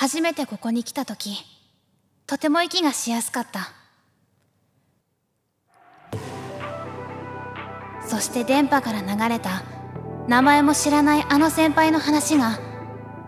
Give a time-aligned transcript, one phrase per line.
[0.00, 1.44] 初めてここに来た時
[2.26, 3.70] とても息がしやすかった。
[8.08, 9.62] そして電波から流れた
[10.26, 12.58] 名前も知らないあの先輩の話が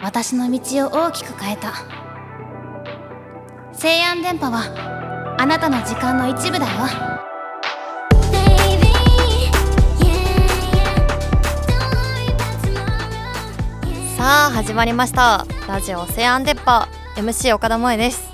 [0.00, 1.74] 私の道を大きく変えた。
[3.74, 7.11] 西安電波はあなたの時間の一部だよ。
[14.22, 15.46] さあ始まりました。
[15.66, 16.86] ラジオ西安電波
[17.16, 18.30] MC 岡田萌です、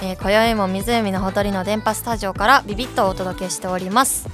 [0.00, 4.26] えー、今宵も湖のほとりの電波スタジオからビビッとお届けしております。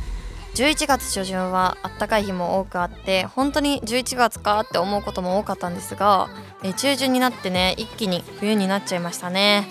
[0.54, 6.28] 11月初旬はあったかい日も多くあって本当に11月かって思うことも多かったんですが、
[6.62, 9.66] えー、中旬になってね一気に冬になっちゃいましたね、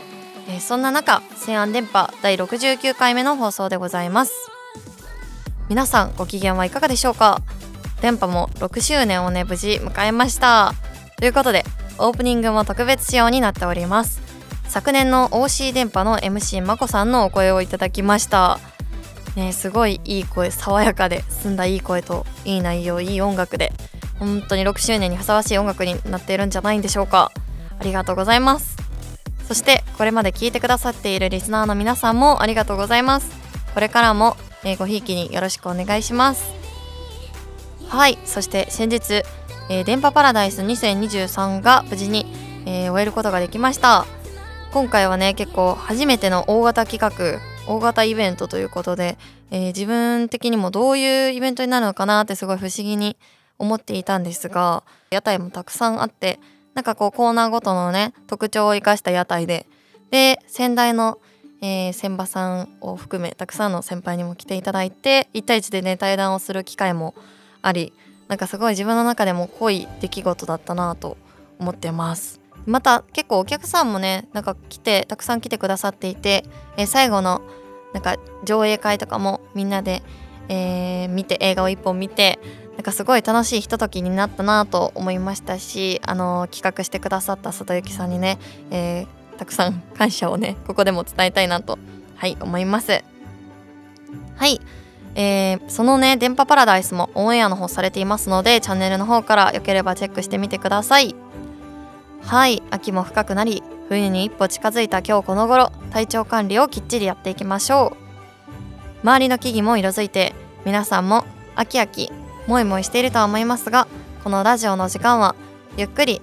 [0.50, 4.34] えー、そんな中西安電波第69回目の放送でございます。
[5.70, 7.42] 皆さんご機嫌はいかがでしょうか？
[8.02, 10.74] 電波も6周年をね無事迎えました。
[11.18, 11.64] ということで
[11.98, 14.22] オープニングも特別仕様になっております。
[14.68, 18.60] 昨年の OC 電波の MC まこさんのお声をいただきました。
[19.36, 23.74] ねすごいいい声爽やかで澄んだいい声といい内容いい音楽で
[24.20, 27.32] 本当に6周年にふさわしい音楽になっているんじゃないんでしょうか。
[27.80, 28.78] ありがとうございます。
[29.48, 33.32] そしてこれまで聞いてくださっているリスナーの皆さんもありがとうございます。
[33.74, 36.52] これからも、え、ごひいきによろしくお願いします。
[37.88, 38.20] はい。
[38.26, 39.24] そして先日
[39.70, 42.26] えー、電波パラダイス2023が無事に、
[42.66, 44.06] えー、終えることができました。
[44.72, 49.18] 今回はね結構初めての大型企画大型イベントということで、
[49.52, 53.18] えー、自分的にもどういうイベントになるのかなってすごい不思議に
[53.60, 56.40] 思っていたんですが屋台もたくさんあって
[56.74, 59.66] なんかこうコーナーごとのね特徴を生かした屋台で
[60.12, 61.20] で先代の、
[61.62, 67.16] えー、千葉さんを含めたくさんの先輩にも来ていただいて1対1でね対談をする機会も
[67.62, 67.94] あり
[68.28, 71.18] なんかすごい自分の中でも濃い出来事だったなと
[71.60, 72.42] 思ってます。
[72.66, 76.44] また結構お客さんもねなんか来てたくさん来てくださっていて、
[76.76, 77.42] えー、最後の
[77.94, 80.04] なんか上映会とかもみんなで、
[80.50, 82.40] えー、見て映画を一本見て
[82.76, 88.38] なんかすごい楽しいひとときになったなと思いましたしあの企画してくださった里幸さんにね、
[88.70, 91.80] えー、たくさん感謝をねここでも伝えたいなと
[92.16, 93.04] はい思います。
[94.36, 94.60] はい。
[95.18, 101.16] えー、そのね電波パラダイスもオンエアの方されていますのでチャンネルの方からよければチェックしてみてください。
[102.22, 107.98] はい秋も深くなり冬に一歩近づいた今日この頃体調管理をきっちりやっていきましょう。
[109.02, 110.36] 周りの木々も色づいて
[110.66, 112.12] 皆さんも秋秋
[112.46, 113.88] もいもいしているとは思いますが
[114.24, 115.36] このラジオの時間は
[115.78, 116.22] ゆっくり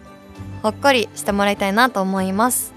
[0.63, 2.74] ほっこりしてもらいたいなと思います。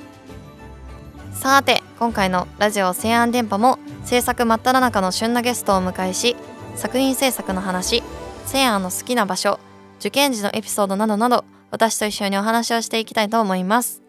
[1.37, 6.35] さて今回のラジオ西安電波も制作真っ只中の旬なゲストをお迎えし
[6.75, 8.01] 作品制作の話
[8.47, 9.59] 西安の好きな場所
[9.99, 14.01] 受験時のエピソードなどなど私と一緒にお話をしていきたいと思います、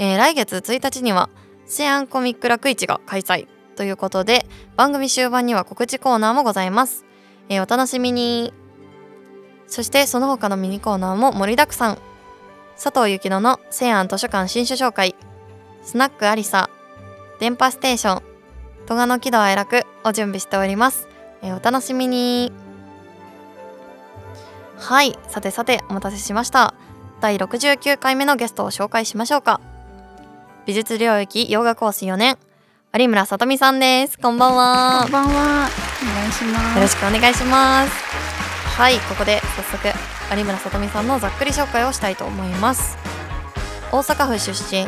[0.00, 1.30] えー、来月1日には
[1.64, 3.46] 西安コミック楽市が開催
[3.76, 4.44] ということで
[4.76, 7.04] 番組終盤には告知コーナーもございます、
[7.48, 8.52] えー、お楽しみに。
[9.68, 11.98] そしてその他のミニコーナーも盛りだくさん。
[12.82, 15.14] 佐藤幸乃の西安図書館新書紹介。
[15.88, 16.68] スナックありさ
[17.40, 18.22] 電波ステーション
[18.84, 21.08] 戸賀の喜怒哀楽を準備しております、
[21.40, 22.52] えー、お楽しみに。
[24.76, 26.74] はいさてさてお待たせしました。
[27.22, 29.62] 第69回目のゲストを紹介しましょうか。
[30.66, 32.36] 美術領域洋画コース4年
[32.92, 34.18] 有村さとみさんです。
[34.18, 35.00] こんばんは。
[35.04, 35.30] こんばんは。
[35.30, 36.76] お願いします。
[36.76, 37.92] よろしくお願いします。
[38.76, 39.88] はいここで早速
[40.36, 42.98] 有村さとみさんのざっくり紹介をしたいと思います。
[43.90, 44.86] 大阪府出身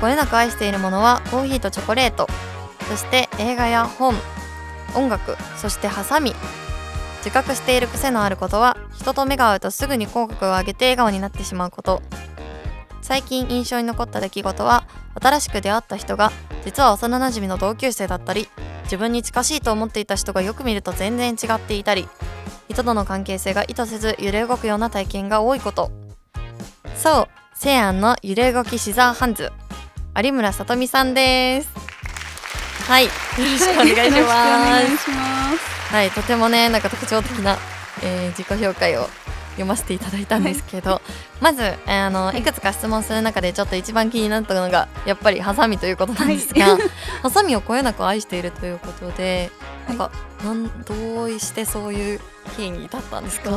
[0.00, 2.26] こよなく愛しているものはコーヒーとチョコレート。
[2.88, 4.14] そして映画や本
[4.94, 6.34] 音楽そしてハサミ。
[7.18, 12.02] 自覚している癖のあることは人と目が合うとすぐに口角を上げて笑顔になってしまうこと。
[13.02, 14.84] 最近印象に残った出来事は
[15.20, 16.32] 新しく出会った人が
[16.64, 18.48] 実は幼なじみの同級生だったり
[18.84, 22.08] 自分に近しいと思っていた人がよく見ると全然違っていたり
[22.68, 25.92] 人との関係性が意図せず揺れ動くような体験が多いこと。
[26.96, 29.52] そう西安の揺れ動きシザーハンズ。
[30.18, 31.68] 有村さとみさんです。
[32.88, 33.04] はい。
[33.04, 34.28] よろしくお願いしま
[34.96, 37.58] す、はい、はい、とてもねなんか特徴的な、
[38.02, 39.08] えー、自己紹介を
[39.50, 41.00] 読ませていただいたんですけど、はい、
[41.42, 42.40] まずあのい。
[42.42, 46.80] くつか質問する中でちょっと一番気になったのがやっぱりハサミということなんですが、はい、
[47.22, 49.50] ハサミをこよなく愛しているということで
[49.86, 50.10] なんか
[50.42, 52.20] なんどうしてそういう
[52.56, 53.50] 経緯に至ったんですか？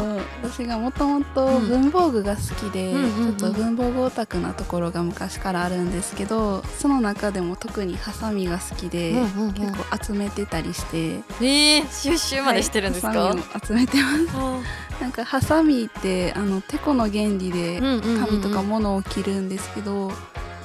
[0.43, 10.99] 私がもともと文房具が好きで、ちょっと文房具オタクなところが昔からあるんですけどその中でも特にハサミが好きで、うんうんうん、結構集めてたりして。
[11.41, 15.01] えー、収集までしてるんですか、はい、集めてます。
[15.01, 20.11] なんかハサミってあのてこの原理で紙とか物を切るんですけど、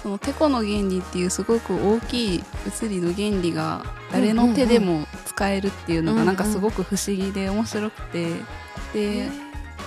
[0.05, 8.29] そのてこの原理っていうすごく大きい物理の原理が誰の手でも使えるっていうのがなんかすごく不思議で面白くて。
[8.93, 9.31] で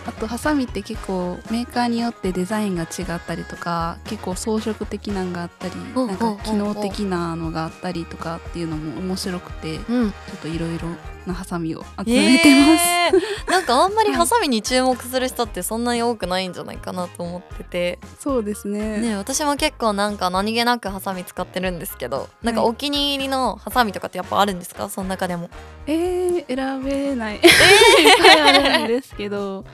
[0.05, 10.11] あとハサミって結構メーカーによってデザインが違ったりとか結構装飾的なのがあったりなんか機能的なのがあったりとかっていうのも面白くて、ちょっ
[10.41, 10.87] といろいろ
[11.27, 17.99] なハサミを集めてます、えー、なんかあんまりハサミに注目する人ってそんなに多くないんじゃないかなと思ってて。
[18.19, 18.97] そうですね。
[18.99, 24.89] ね私も結構なんか何気なくハサミ使ってるんですけどなんかお気に入りのハサミとかってやっぱあるんですか？
[24.89, 25.49] その中でも。
[25.85, 29.65] えー、選べない、えー、いっぱいあるんですけど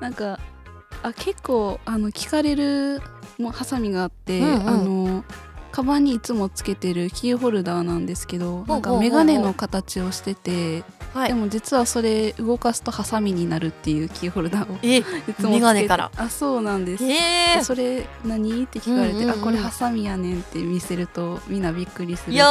[0.00, 0.38] なんか
[1.02, 3.00] あ結構あの聞かれる
[3.38, 5.24] もハサミがあって、うんうん、あの
[5.78, 10.82] カバンにいつもつけてるキーホルダーなんですけどなんか眼鏡の形をしてて、
[11.28, 15.04] でも実はそれ動かすとハサミになるっていうキーホルダーをい
[15.34, 17.60] つもつけてあそうなんです、え。
[17.60, 18.64] ー、それ何？
[18.64, 22.42] って聞かれて、うんうんうん、あこれハサミやねんって見せるとみんなびっくりするっていう。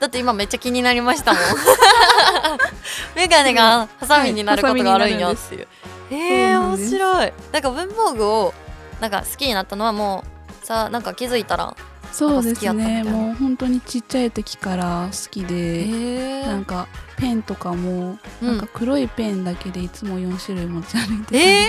[0.00, 1.42] だって今めっちゃ気になりましたもん。
[3.14, 5.68] 眼鏡がハサミになることがあるんやっていう。
[6.10, 7.32] へえ面白い。
[7.52, 8.54] なんか文房具を
[9.00, 10.24] なんか好きになったのはも
[10.64, 11.76] うさなんか気づいたら
[12.12, 13.04] そうですね。
[13.04, 21.66] もう本当にちっちゃい時から好きでなんかペンとかも、なんか黒いペンだけでいつも4種類持ち歩いてえ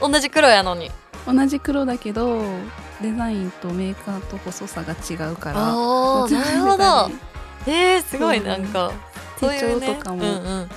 [0.00, 0.90] ー、同じ黒やのに。
[1.26, 2.40] 同じ黒だけど
[3.02, 7.10] デザインとメーカーと細さが違うからなるほど。
[7.66, 8.92] えー、すごいなんか
[9.40, 10.22] 手帳とかも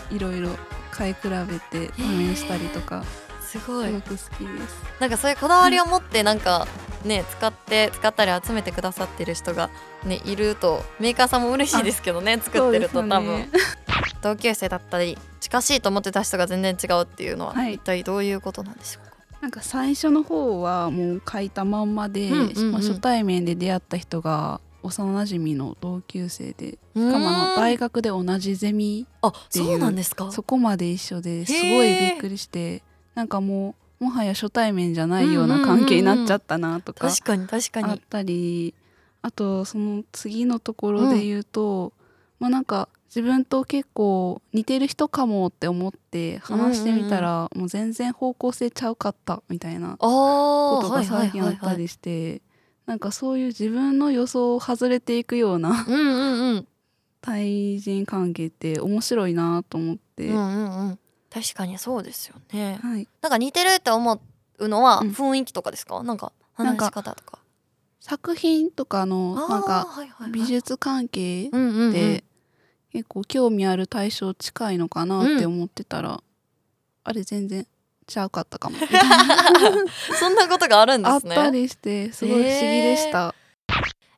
[0.09, 0.49] いろいろ
[0.91, 3.03] 買い比べて試したりとか、
[3.41, 3.87] すごい。
[3.87, 4.83] すごく好きです。
[4.99, 6.67] なんかそういうこだわりを持ってなんか
[7.05, 9.69] ね使って使ったり集めてくださってる人が
[10.05, 13.49] ねいるとメーカーさんも嬉しいですけどね作ってると多分、ね、
[14.21, 19.15] 同級生だったり近しいと思ってた人が全然違うっていうのは、一体どういうことなんでしょうか？
[19.41, 30.31] なんか最初の方はもう書いたまんまで、まあ、初対面で出会った人が幼なじみの同級生でしかも大学で同じゼミっていうなんですか？
[30.31, 32.83] そこまで一緒ですごいびっくりして
[33.15, 37.91] なんかもうもはや初対面じゃないような関係になっちゃったなとか、確かに確かに。
[37.91, 38.73] あったり
[39.21, 41.91] あとその次のところで言うと、うん、
[42.39, 52.43] まあなんか自分と結構似てる人かもって思って話してみたら、もう全然方向性ちゃうかったみたいなことが最近あったりして、
[52.85, 56.67] なんかそういう自分の予想を外れていくような、うん。
[57.21, 60.99] 対人関係って面白いなと思って、うんうんうん、
[61.29, 64.21] 確かにそうですよね、はい、なんか似てるって思
[64.57, 67.39] うのは雰囲気とかですか、うん、なんか話し方とか。
[67.99, 69.87] 作品とかのなんか
[70.31, 71.49] 美術関係
[71.91, 72.23] で
[72.91, 76.19] 結構興味ある対象近いのかなって思ってたら、うん、
[77.03, 77.67] あれ全然
[78.07, 78.77] ちゃうかったかも。
[80.19, 81.35] そんなことがあるんですね。
[81.35, 83.33] あったりしてすごい不思議でした、えー、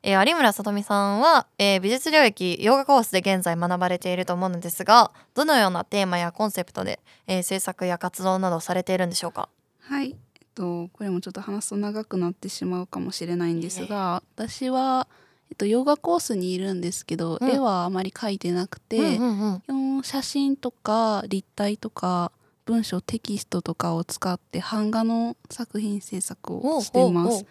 [0.04, 9.48] 有村さとみさんは、えー、美術領域ヨガコースで現在学ばれていると思うのですがどのようなテーマやコンセプトで、えー、制作や活動などされているんでしょうか？
[9.78, 15.06] はい、えっと、これもちょっと話すと長くなってしまうかもしれないんですが、私は、
[15.50, 22.32] えっと、ヨガコースにいるんですけど、うん、絵はあまり描いてなくて、うんうんうん、写真とか立体とか
[22.64, 27.44] 文章テキストとかを使って版画の作品制作をしています。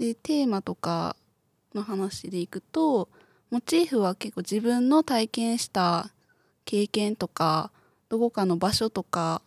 [0.00, 1.14] でテーマとか
[1.74, 3.08] の話でいくと
[3.50, 6.10] モチーフは結構自分の体験した
[6.64, 7.70] 経験とか
[8.08, 9.42] どこかの場所とか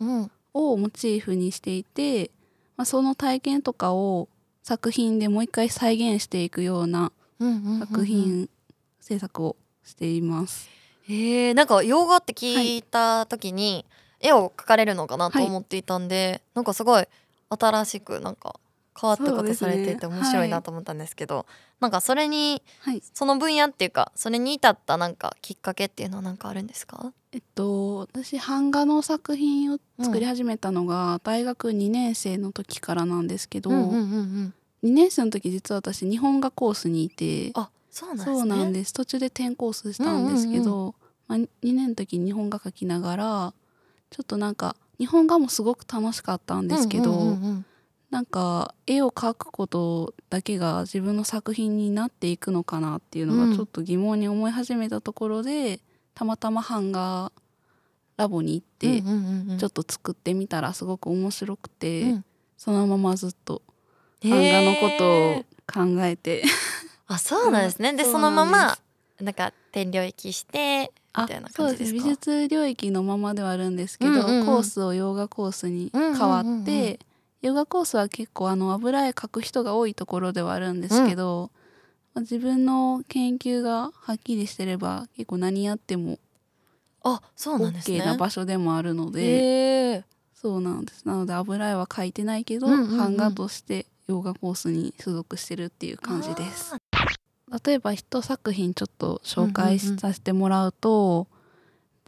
[0.53, 2.31] をモチーフにしていて、
[2.77, 4.27] まあ、その体験とかを
[4.63, 7.11] 作品でもう一回再現していくような
[7.79, 8.49] 作品
[8.99, 10.69] 制作をしています。
[11.07, 13.85] えー、なんか洋画って聞いた時に、はい。
[14.21, 17.07] 絵を描かれるのかなと思っていたんで、はい、なんかすごい
[17.49, 18.59] 新しくなんか
[18.99, 21.45] 変わったことされていて面白いなと思ったんですけど、ねはい、
[21.81, 27.13] なんかそれに、はい、その分野っていうかそれに至ったなんかきっかけっていうのは何かあるんですか？
[27.31, 34.53] えっと私版画の作品を作り始めたのが大学2年生の時からなんですけど、うんうんうんうん、
[34.83, 40.93] 2年生の時実は私日本画コースにいてあそうなんです、ね、途中で転コースしたんですけど、うんうんうん。
[41.27, 43.53] まあ、2年の時日本画描きながら
[44.09, 47.65] ちょっとなんか日本画もすごく楽しかったんですけど、うんうんうんうん、
[48.09, 55.79] なんか絵を描くことだけが自分の作品になっていくのかなっていうのがちょっと疑問に思い始めたところで、うん、
[56.15, 57.31] たまたま版画
[58.17, 59.01] ラボに行って、
[59.57, 62.25] ちょっと作ってみたらすごく面白くて、うん、
[62.57, 63.61] そのままずっと
[64.21, 66.43] 版画のことを考えて。
[67.07, 67.93] あそうなんですね。
[67.93, 68.77] でそのまま
[69.19, 72.03] なんか点領域してみたいな感じですか？
[72.03, 76.63] 美術領域のままではあるんですけど、うんうんうん、コースを洋画コースに変わって、うんうん。
[76.63, 76.97] うん、
[77.41, 81.51] ヨガコースは結構あの油絵描く人が多いところではあるんですけど、
[82.13, 86.19] まあ自分の研究がはっきりしてれば結構何やっても
[87.03, 88.01] あそうなんですね。
[88.01, 91.05] OK な場所でもあるので、へえそうなんです。
[91.05, 92.97] なので油絵は描いてないけど、うんうんうん。
[92.97, 96.75] 版画としてヨガコースに所属してるっていう感じです。
[97.65, 101.27] 例えば一作品ちょっと紹介させてもらうと、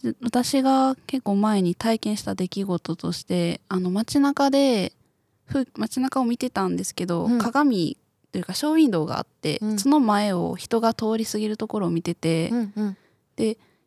[0.04, 5.01] で私が結構前に体験した出来事としてあの街中でふ
[5.78, 7.40] 街中を見てたんですけど、うん。
[7.40, 7.98] 鏡
[8.32, 9.80] というかショーウィンドウがあって、うん。
[9.80, 12.98] その前を人が通り過ぎるところを見てて、うんうん。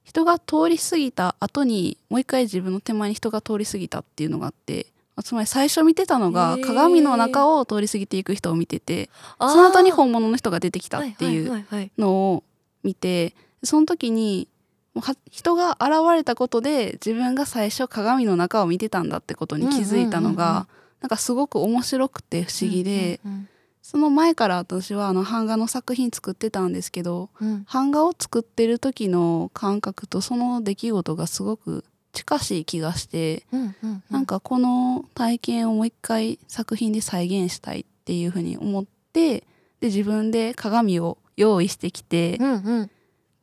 [0.05, 9.51] 人が通り過ぎた後にもう一回自分の手前に人が通り過ぎたっていうのがあってまあつまり最初見てたのが鏡の中を通り過ぎていく人を見ててあー。
[9.51, 11.65] その後に本物の人が出てきたっていう
[11.99, 12.45] のを
[12.83, 14.49] 見てその時に
[15.31, 20.57] 人が現れたことで自分が最初鏡の中を見てたんだってことに気づいたのうんうんうんうん。
[20.57, 20.67] が
[21.05, 23.49] なんかすごく面白くて不思議で、うんうん
[23.83, 27.67] その前から私はあの版画の作品作ってたんですけどうん。
[27.71, 31.85] 版画を作ってる時の感覚とその出来事がすごく
[32.15, 34.03] 近しい気がして、うんうん。
[34.09, 39.41] なんかこの体験をもう一回作品で再現したいっていうふうに思って
[39.81, 42.91] で自分で鏡を用意してきて、うんうん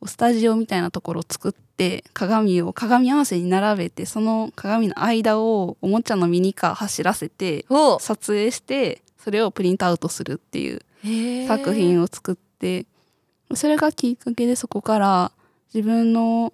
[0.08, 10.82] スタジオみたいなところを作って鏡を鏡合わせに並べてその鏡の間をおもちゃのミニカー走らせてお撮影してそれをプリントアウトするっていう
[11.48, 12.86] 作品を作って
[13.54, 15.32] それがきっかけでそこから
[15.74, 16.54] 自分の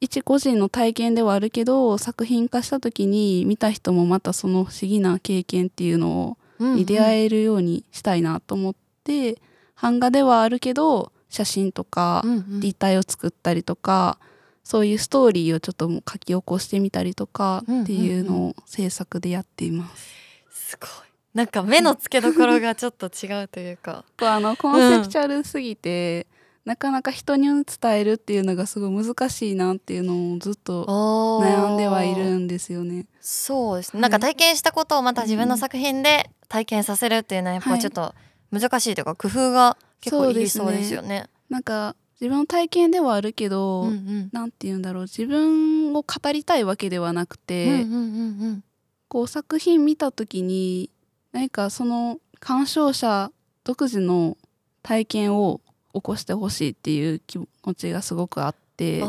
[0.00, 8.74] 一個人の体験ではあるけど作品化した時に見た人もまたその不思議な経験っていうのをに出会えるようにしたいなと思っ
[9.04, 9.38] て、
[9.80, 12.60] 版画ではあるけど写真とかうんうん。
[12.60, 14.18] 立体を作ったりとか、
[14.62, 20.08] そういうストーリーをちょっと書き起こしてみたりとかっていうのを制作でやっています。
[20.50, 20.88] すごい。
[21.34, 24.04] なんか目の付けどころがちょっと違うというか。
[24.18, 26.26] 構あのコンセプチュアルすぎて、
[26.64, 33.06] なかなか人に伝えるっていうのがすごい難しいなっていうのをずっと悩んではいるんですよね。
[33.20, 38.14] そうですね、はいなんか体験したことをまた自分の作品で体験させるっていうのはやっぱはいちょっと
[38.50, 41.28] 難しいというか工夫が結構いりそうですよね。
[41.48, 44.30] なんか自分の体験ではあるけど、うんうん。
[44.32, 48.64] なんて言うんだろう自分を語りたいわけではなくて、うんうんうん
[49.08, 50.90] こう作品見た時に
[51.32, 53.30] 何かその鑑賞者
[53.64, 54.36] 独自の
[54.82, 55.60] 体験を
[55.94, 59.04] 起こしてほしいっていう気持ちがすごくあってう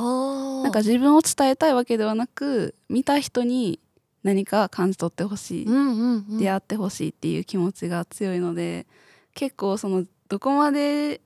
[0.62, 3.82] ん、なんか自分を伝えたいわけではなく見た人に
[4.24, 8.88] 何か感じ取ってほしい、うんうんうん、出会ってほしいっていう気持ちが強いので
[9.34, 11.22] 結構そのどこまで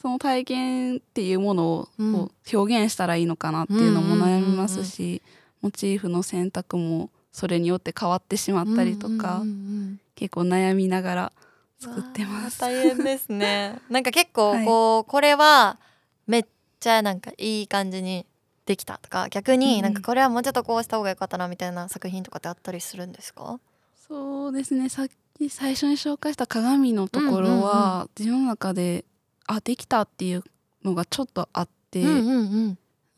[0.00, 5.22] その体験っていうものを表現したらいいのかなっていうのも悩みますし、
[5.62, 9.50] モチーフの選択もそれによって変わってしまったりとか、うんうんう
[9.92, 11.32] ん結構悩みながら
[11.82, 12.60] うん作ってます。
[12.60, 13.80] 大変ですね。
[13.90, 15.76] なんか結構はいこう、これは
[16.28, 16.46] めっ
[16.78, 18.24] ちゃなんかいい感じに
[18.64, 23.58] できたとか逆になんかこれはもうちょっとこうした方が良かったなみたいな作品とかってあったりするんですか？
[24.06, 25.10] そうですねさっき
[25.48, 29.04] 最初に紹介した鏡のところは、自分の中で
[29.46, 30.44] あできたっていう
[30.84, 32.02] のがちょっとあって。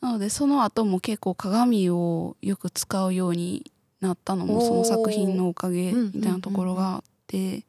[0.00, 7.64] なのでその後も結構鏡をよく使うようになったのもその作品のおかげみたいなところがあって、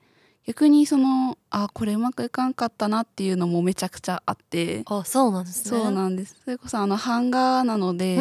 [0.45, 5.79] 逆にそのあこれうまくいかんかったなっていうのもめちゃくちゃあって、あそうなんですね。
[5.79, 8.19] そうなんですそれこそあの版画なので。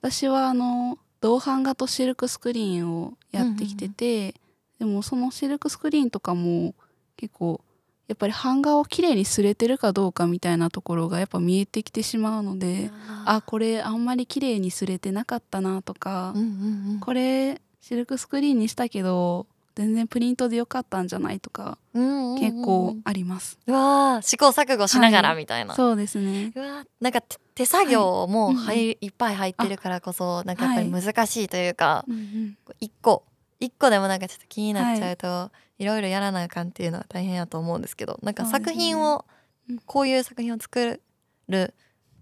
[0.00, 4.34] 私はあの銅版画とシルクスクリーンをやってきてて、
[4.82, 6.74] でもそのシルクスクリーンとかも
[7.16, 7.60] 結構
[8.08, 12.90] やっぱり版画をきれいに擦れてるかどうかみたいなところがやっぱ見えてきてしまうので、
[13.24, 17.00] あこれあんまり綺麗に擦れてなかったなとか、うんうんうん。
[17.00, 19.46] これシルクスクリーンにしたけど
[19.76, 25.38] 全然プリントでよかったんじゃないとかうんうんうん結構あります、うわー試行錯誤しながらはい。
[25.38, 25.76] みたいな。
[25.76, 26.52] そうですね。
[26.56, 28.96] うわーなんか手手作業もはい。
[28.96, 32.58] 入いっぱい入ってるからこそなんかやっぱり難しいというか、うんうん。
[32.80, 33.22] 一個
[33.64, 39.24] 一個でもなんかちょっと気になっちゃうと、い、ろいろやらなあかんっていうのは大変やと思うんですけどなんか作品を、
[39.70, 39.78] うん。
[39.86, 41.00] こういう作品を作
[41.48, 41.74] る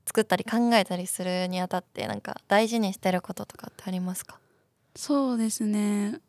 [0.06, 4.38] 作ったり考えたりするにあたってなんか大事にしてることとかってありますか？
[4.94, 6.20] そうですね。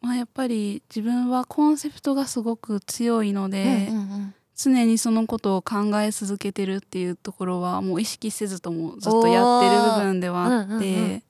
[0.00, 11.22] まあやっぱり自分はコンセプトがすごく強いので、うんうん常にそのことを考え続けてるっていうところはもう意識せずともずっとやってる部分ではあって、うんうんうん。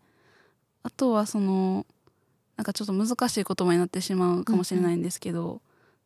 [0.82, 1.86] あとはその
[2.56, 5.60] なんかちょっと難しい言葉になってしまうかもしれないんですけど、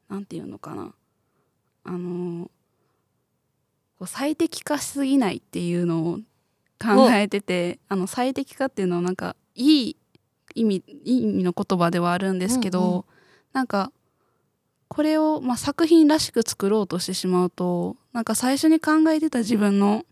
[0.09, 0.95] なんていうのかな。
[1.85, 2.51] あの
[3.99, 6.19] こう最適化しすぎないっていうのを
[6.81, 9.97] 考えててあの最適化っていうのはなんかいい
[10.55, 13.05] 意味いい意味の言葉ではあるんですけど、うんうん。
[13.53, 13.91] なんか
[14.89, 20.05] これを、まあ、作品らしく作ろうとしてしまうとなんか最初に考えてた自分の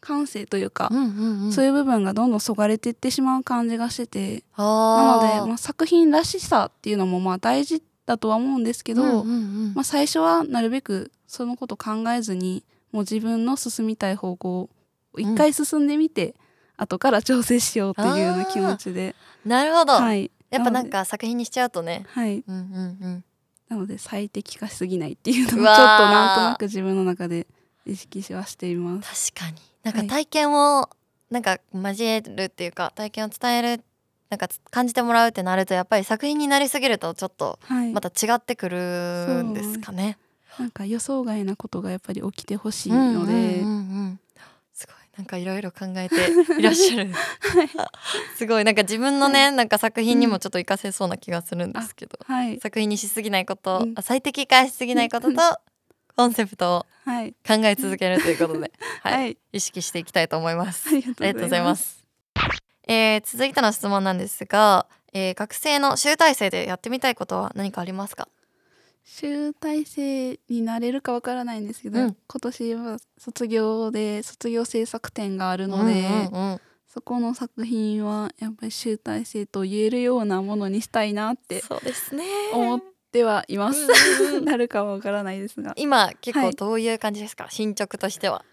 [0.00, 1.52] 感性というか、うんうんうん。
[1.52, 4.44] そういう部分がどんどんそがれていってしまう感じがしてて。
[4.56, 9.22] なので、まあ、作品らしさっていうのもまあ大事だとは思うんですけど、うんうんう
[9.70, 9.72] ん。
[9.74, 14.70] まあ、最初はなるべくそのこと考えずにもう自分の進みたい方向を
[15.18, 16.34] 一回進んでみて、
[16.76, 22.06] 後から調整しようっていうような気持ちで、なるほど、はい、やっぱなんか作品にしちゃうとね。
[22.08, 23.24] はい、うんうんうん。
[23.68, 27.46] なので最適化しすぎないっていうのをちょっとなんとなく自分の中で
[27.88, 29.32] 意識しはしています。
[29.32, 29.60] 確かに。
[29.82, 30.08] なんかはい。
[30.08, 30.88] 体験を
[31.30, 33.84] なんか交えるっていうか体験を伝える
[34.30, 40.18] なんかつ感じてもらうってなるとやっぱり作品になりすぎるとちょっとはい、また違ってくるんですかね。
[40.58, 44.20] なんか予想外なことがやっぱり起きてほしいので、うんうんうんうん。
[44.72, 44.96] すごい。
[45.16, 46.16] なんかいろいろ考えて
[46.58, 47.12] いらっしゃる。
[48.36, 48.64] すごい。
[48.64, 53.92] なんか自分のねなんか作品にもちょっと活かせそうな気がするんですけど、はい、作品にしすぎないこと、うん。
[53.96, 55.38] あ最適化しすぎないことと
[56.18, 58.72] コンセプトをはい、考え続けるということで、
[59.02, 60.88] はいはい、意識していきたいと思います。
[60.88, 61.82] ありがとうございまとうございます。
[61.84, 62.04] す。
[62.88, 68.28] えー続いての質問なんですが、えー学生の集大成でやってみたいことは何かありますか？
[69.04, 82.24] 集大成になれるかわからないんですけど、うん今年は卒業で卒業制作展があるので、うんうんうんそこの作品はやっぱり集大成と言えるようなものにしたいなってそうですね。
[82.52, 83.82] 思ってはいます。
[83.82, 87.48] うんうんうんなるかはわからないですが今結構はいどういう感じですか？
[87.50, 88.44] 進捗としては。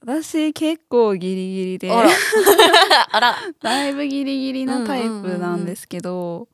[0.00, 1.90] 私結構ギリギリで
[3.10, 3.34] あら。
[3.60, 6.48] だいぶギリギリなタイプなんですけど、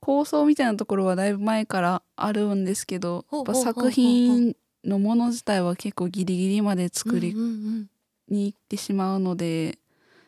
[0.00, 3.24] 構想みたいなところはだいぶ前からあるんですけど
[3.54, 7.90] 作品のもの自体は結構ギリギリまで作りうんうんうん
[8.28, 9.78] に行ってしまうので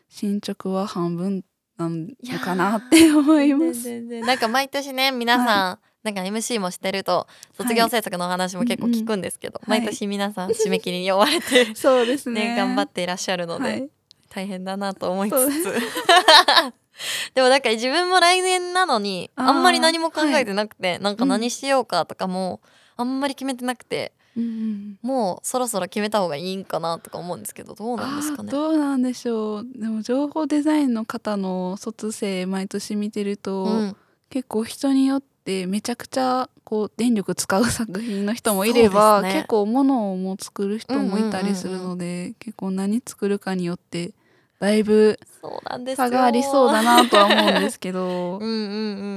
[0.09, 1.45] 進捗は半分
[1.79, 2.07] なの
[2.41, 4.01] かなって思います。
[4.01, 12.51] なんか毎年ね皆さん、なんか MC もしてると卒業制作のお話も結構聞くんですけど、うんうん毎年皆さん締め切りに追われて そうですね。
[12.51, 13.89] ね頑張っていらっしゃるので、はい。
[14.29, 15.65] 大変だなと思いつつ。
[17.35, 22.61] でもなんか自分も来年なのにあんまり何も考えてなくて、なんか何しようかとかも
[22.97, 24.99] あんまり決めてなくてうんうん。
[25.03, 28.51] もうそろそろ決めた方がいいんかなとか思うんですけどどうなんですかね。
[28.51, 29.67] どうなんでしょう。
[29.75, 33.97] でも情報デザインの方の卒生毎年見てると、うん。
[34.29, 35.36] 結構人によって
[35.67, 39.33] めちゃくちゃこう電力使う作品の人もいれば、ね。
[39.35, 44.13] 結構物をも作る人もいたりするので、結構何作るかによって
[44.59, 46.07] だいぶそうなんですよ。
[46.07, 48.39] 差がありそうだなとは思うんですけど。
[48.43, 48.59] うんうんう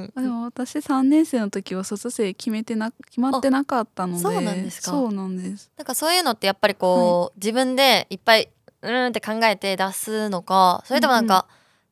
[0.04, 0.12] ん。
[0.14, 4.92] まあでも私3年生の時は卒生決めてな決まってなかったのでそうなんですか。
[4.92, 5.72] そうなんです。
[5.78, 8.50] なんかそういうのってやっぱりこう、自分でいっぱい
[8.82, 11.46] うーんって考えて出すのかそれともなんか、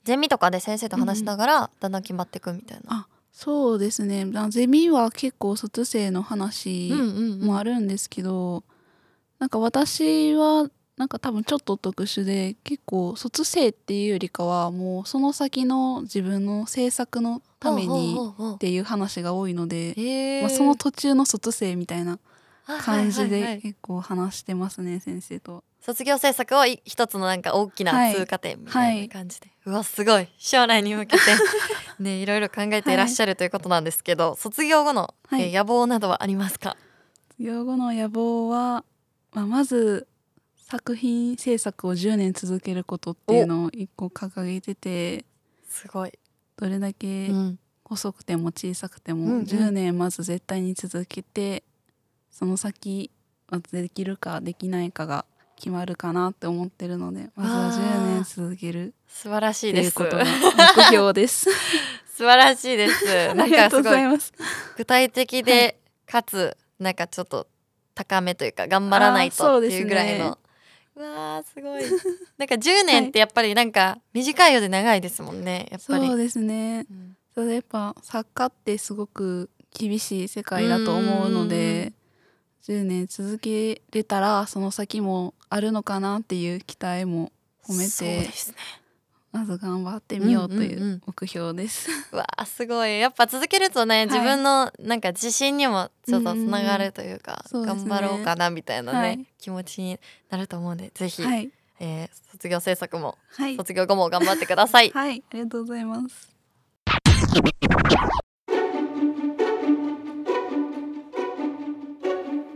[0.04, 3.08] ゼミとかで先生と話しながらだんだん決まっていくみたいな。
[3.38, 4.30] あそうですね。
[4.36, 7.42] あゼミは結構卒生の話うんうんうん。
[7.42, 8.64] もあるんですけど、
[9.40, 18.20] なんか私はなんか多分ちょっと特殊で結構卒生っていうよりかはもうその先の自分の制作のために
[18.56, 19.94] っていう話が多いので、
[20.42, 22.18] まあ、その途中の卒生みたいな
[22.66, 23.56] 感じはいはいはい。
[23.58, 25.64] で結構話してますね先生と。
[25.88, 28.14] 卒業制作をい一つのなんか大きなはい。
[28.14, 30.28] 通過点みたいな感じで、うわすごい。
[30.38, 31.24] 将来に向けて
[32.04, 35.44] ねいろいろ考えていらっしゃるということなんですけど、卒業後の、はい。
[35.44, 36.76] えー野望などはありますか？
[37.38, 38.84] 卒業後の野望は、
[39.32, 40.08] まあ、まず
[40.58, 45.24] 作品制作を10年続けることっていうのを一個掲げてて
[45.70, 46.12] すごい、
[46.58, 47.60] どれだけうん。
[47.86, 49.44] 細くても小さくてもうんうん。
[49.46, 51.64] 10年まず絶対に続けて
[52.30, 53.10] その先
[53.50, 55.24] まずできるかできないかが
[55.58, 58.94] 決まるかなって思ってるのでまずは10年続ける。
[59.08, 59.86] 素晴らしいです。
[59.88, 61.50] いうことが目標です。
[62.16, 63.30] 素晴らしいです。
[63.32, 64.00] あ なんかすごい。
[64.78, 65.76] 具体的で、はい。
[66.06, 67.48] かつなんかちょっと
[67.96, 70.38] 高めというか頑張らないとっていうぐらいの。
[70.96, 71.84] うわーすごい。
[72.38, 76.08] なんか10年ってやっぱりなんか短いようで長いですもんねやっぱり。
[76.08, 76.86] そうですね。
[76.90, 77.18] うん。
[77.34, 81.94] それやっぱ作家ってすごく厳しい世界だと思うので
[82.64, 87.32] 10年続けれたらその先もあるのかなっていう期待も
[87.68, 88.58] 込めてですね。
[89.32, 90.94] まず頑張ってみようというんうんうん。
[90.96, 91.90] う目標です。
[92.12, 93.00] う わーすごい。
[93.00, 97.82] やっぱ続けるとね、自分のなんか自信にもちょっとつながるというか、うんうんうね。
[97.84, 99.26] 頑張ろうかなみたいなね、はい。
[99.38, 101.52] 気持ちになると思うんでぜひ、はい。
[101.80, 103.56] えー卒業制作もはい。
[103.58, 104.92] 卒業後も頑張ってください。
[104.92, 105.24] はい。
[105.30, 106.36] ありがとうございます。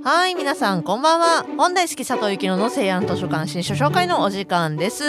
[0.04, 1.46] はい、皆さんこんばんは。
[1.58, 5.04] 本大好き佐藤幸乃の西安図書館新書紹介のお時間です。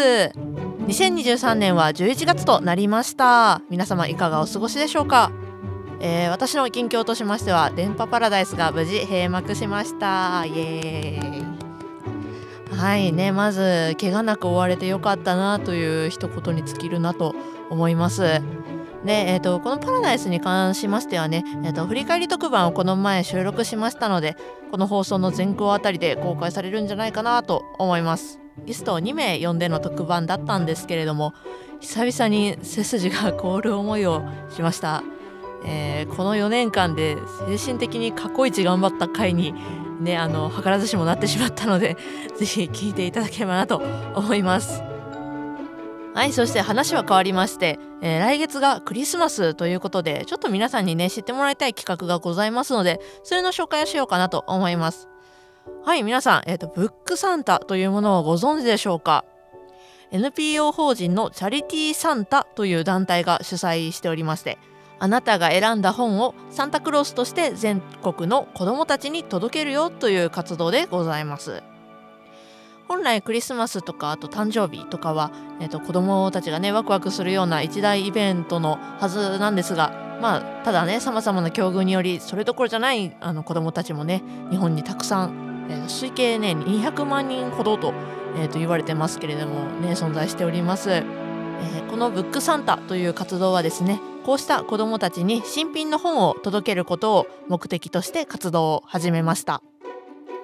[0.86, 3.62] 2023年は11月となりました。
[3.70, 5.32] 皆様いかがお過ごしでしょうか？
[6.00, 17.36] えー、私の近況としましては電波パラダイスが無事閉幕しましたイエーイはいねまず怪我なく終われてよかったなという一言に尽きるなと
[17.70, 18.42] 思います
[19.04, 24.36] で、えーと、このパラダイスに関しましてはね、えーと、振り返り特番をこの前収録しましたので
[24.70, 28.42] この放送の前後あたりで公開されるんじゃないかなと思います。
[28.66, 31.32] ゲストを2名呼んでの特番だったんですけれども
[31.80, 35.02] 久々に背筋が凍る思いをしました、
[35.64, 37.16] えー、この4年間で
[37.48, 39.54] 精神的に過去一頑張った回に
[40.00, 41.96] ねあの図らずしもなってしまったので
[42.36, 43.82] ぜひ聞いていただければなと
[44.14, 44.91] 思います。
[46.14, 55.08] はいそして話は変わりまして、えー、来月がクリスマスということでちょっと皆さんにね知ってもらいたい企画がございますのでそれの紹介をしようかなと思います。
[55.84, 59.24] はい皆さん、えーと、ブックサンタというものをご存知でしょうか
[60.10, 64.58] ？NPO 法人のチャリティーサンタという団体が主催しておりまして
[64.98, 71.62] あなたが選んだ本をサンタクロースとして全国の子どもたちに届けるよという活動でございます。
[72.92, 87.94] 本来クリスマスとかあと誕生日とかは、えーと、子どもたちがねワクワクするような一大イベントのはずなんですがまあただねさまざまな境遇によりそれどころじゃないあの子どもたちもね日本にたくさん、えー、推計ね200万人ほどと,、
[88.36, 90.90] えー、と言われてますけれどもね存在しております。
[90.90, 91.04] え、
[91.88, 99.62] このブックサンタという活動はですねこうした子どもたちに新品の本を届けることを目的として活動を始めました。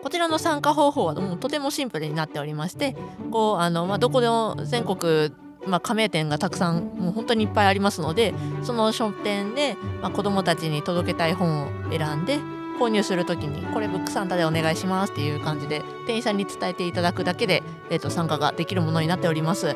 [0.03, 2.97] こちらの参加方法はもうとてもシンプルになっておりまして
[3.31, 5.33] こうあの、まあ、どこでも全国
[5.67, 8.33] まあ、加盟店がたくさんもう本当にいっぱいありますので
[8.63, 12.39] その書店で、まあ、子どもたちに届けたい本を選んで
[12.79, 19.67] 購入する時にこれブックサンタでお願いしますっていう感じで店員さんに伝えていただくだけで、えー、と参加ができるものになっております。
[19.67, 19.75] で、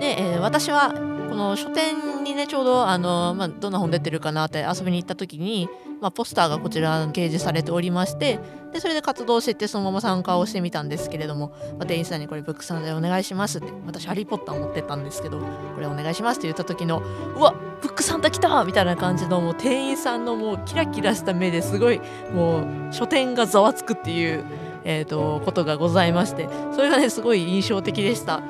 [0.00, 0.92] えー、私は
[1.34, 5.68] この書店にねちょうどあの、まあ、どんな本出てるかなって遊びに行った時に
[6.00, 8.38] まあ、ポスターがこちら掲示されておりまして
[8.74, 17.02] でそれで活動していってそのまま参加をしてみたんですけれども、まあ、店員さんにこれブックさんでお願いしますって私ハリー・ポッター持ってったんですけどこれお願いしますって言った時の
[17.36, 22.02] うわブックサンタ来たみたいな感じのもう店員さんのもうキラキラした目ですごい
[22.34, 24.44] もう書店がざわつくっていう、
[24.84, 28.42] えーとことがございましてそれがねすごい印象的でした。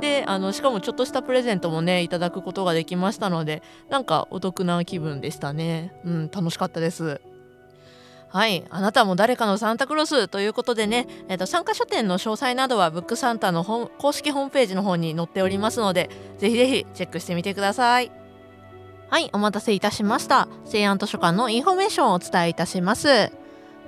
[0.00, 5.94] であのしかもちょっとしたプレゼントもねいただくことができましたのでなんかお得な気分でしたね。
[6.04, 7.20] うん楽しかったです。
[8.28, 18.10] はいあなたも誰かのサンタクロースということでね、えー、参加書店の詳細などはブックサンタの公式ホームページの方に載っておりますのでぜひぜひチェックしてみてください。
[19.08, 20.48] はいお待たせいたしました。
[20.64, 23.30] 西安図書館のインフォメーションをお伝えいたします。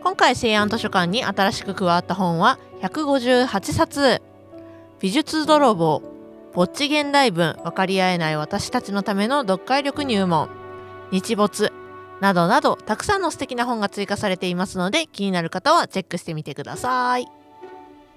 [0.05, 4.23] 今回西安図書館に新しく加わった本は158冊。
[5.00, 6.02] 美術泥棒
[6.54, 10.48] ぼっち現代文分かり合えない私たちのための読解力入門。
[11.11, 11.70] 日没
[12.20, 17.28] などなどたくさんの素敵な本が追加されていますので気になる方はチェックしてみてください。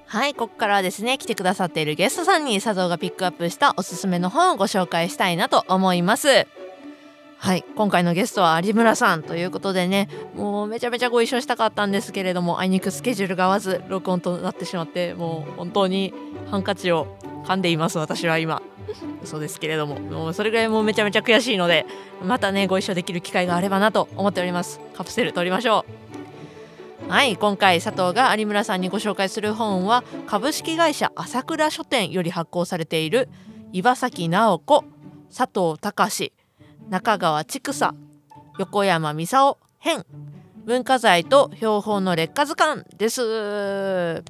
[0.06, 6.48] はいここからはですね来てくださっているゲストさんに佐藤がピックアップしたおすすめの本をご紹介したいなと思います。
[7.42, 16.14] はい今回のゲストは有村さんということでねもうめちゃめちゃご一緒したかったんですけれどもあいにくスケジュールが合わず録音となってしまってもう本当に
[16.52, 18.62] ハンカチを噛んでいます私は今。
[19.24, 21.86] そうですけれどももうそれぐらいもうめちゃめちゃ悔しいので
[22.26, 24.82] またねご一緒できる機会があればなと思っております。
[24.96, 25.86] カプセル取りましょ
[27.08, 27.12] う。
[27.12, 33.30] はい今回佐藤が有村さんにご紹介する本は株式会社朝倉書店より発行されている
[33.72, 34.84] 岩崎直子
[35.30, 36.34] 佐藤隆
[36.90, 37.94] 中川千草
[38.58, 40.06] 横山美沙編
[40.66, 44.24] 文化財と標本の劣化図鑑です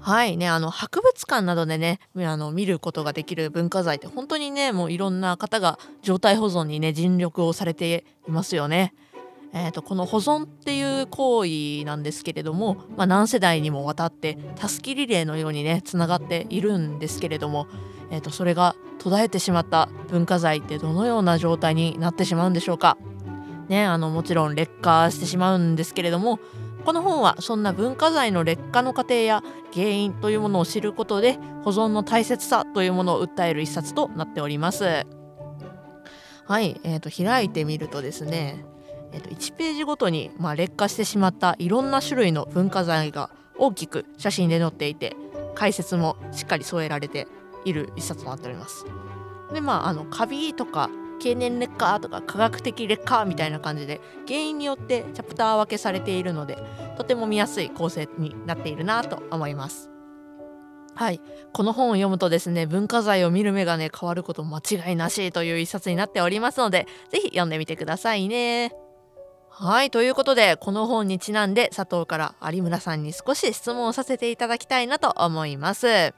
[0.00, 8.94] はいねあの博物館などでねあの見ることができる文化財って本当にねもういろんな方が状態保存にね尽力をされていますよね。
[9.52, 17.66] えーと、この保存っていう行為なんですけれども、まあ、何世代にもわたってたすきリレーのようにねつながっているんですけれども、
[18.10, 22.98] えーとそれが途絶えてしまった文化財ってどのような状態になってしまうんでしょうか。
[23.68, 26.40] ね、あのもちろん劣化してしまうんですけれども
[26.84, 35.06] この本はそんな文化財の劣化の過程や原因というものを知ることで保存の大切さというものを訴える一冊となっております。
[36.46, 38.64] はい、えー、と開いてみるとですね、
[39.12, 45.16] えー、と1ページごとに、まあ、劣化してしまったいろんな種類の文化財が大きく写真で載っていて
[45.54, 47.26] 解説もしっかり添えられて
[47.64, 48.86] いる一冊となっております。
[49.52, 56.58] でまああのカビとか経年劣化とか科学的劣化みたいな感じで原因によってチャプター分けされているので
[56.96, 59.90] とても見やすい構成になっているなと思います。
[60.94, 61.20] はい
[61.52, 68.72] この本を読むとですね文化財を見る目がね変わること間違いなしという一冊になっておりますのでぜひ読んでみてくださいね
[69.62, 76.14] はいということでこの本にちなんで佐藤から有村さんに少し質問をさせていただきたいなと思います。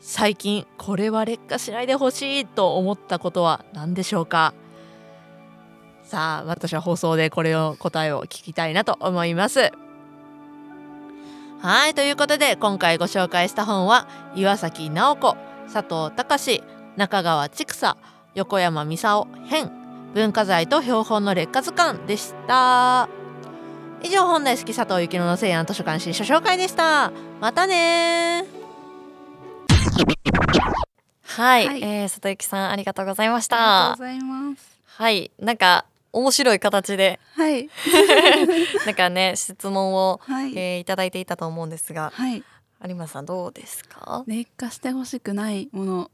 [0.00, 4.54] 最近これは劣化しないでほしいと思ったことは何でしょうか？
[6.02, 9.70] さあ私は放送でこれを答えを聞きたいなと思います。
[11.60, 15.36] はいということで今回ご紹介した本は岩崎直子
[15.72, 16.60] 佐藤隆
[16.96, 17.96] 中川千草
[18.34, 19.70] 横山美沙編
[20.14, 23.08] 文化財と標本の劣化図鑑でした。
[24.02, 27.12] 以上本大好き佐藤幸乃の西安図書館新書紹介でした。
[27.40, 28.44] またね
[31.24, 31.82] はい、はい。
[31.82, 34.20] えー、佐藤由紀さんありがとうございましありがとうたござい
[34.52, 34.78] ます。
[34.86, 37.18] はいなんか面白い形で。
[37.34, 37.70] はい。
[38.84, 42.12] なんかね質問を、はい、えーいただいていたと思うんですが。
[42.14, 42.44] はい。
[42.84, 44.24] 有馬さんどうですか？
[44.26, 46.10] 劣化してほしくないもの。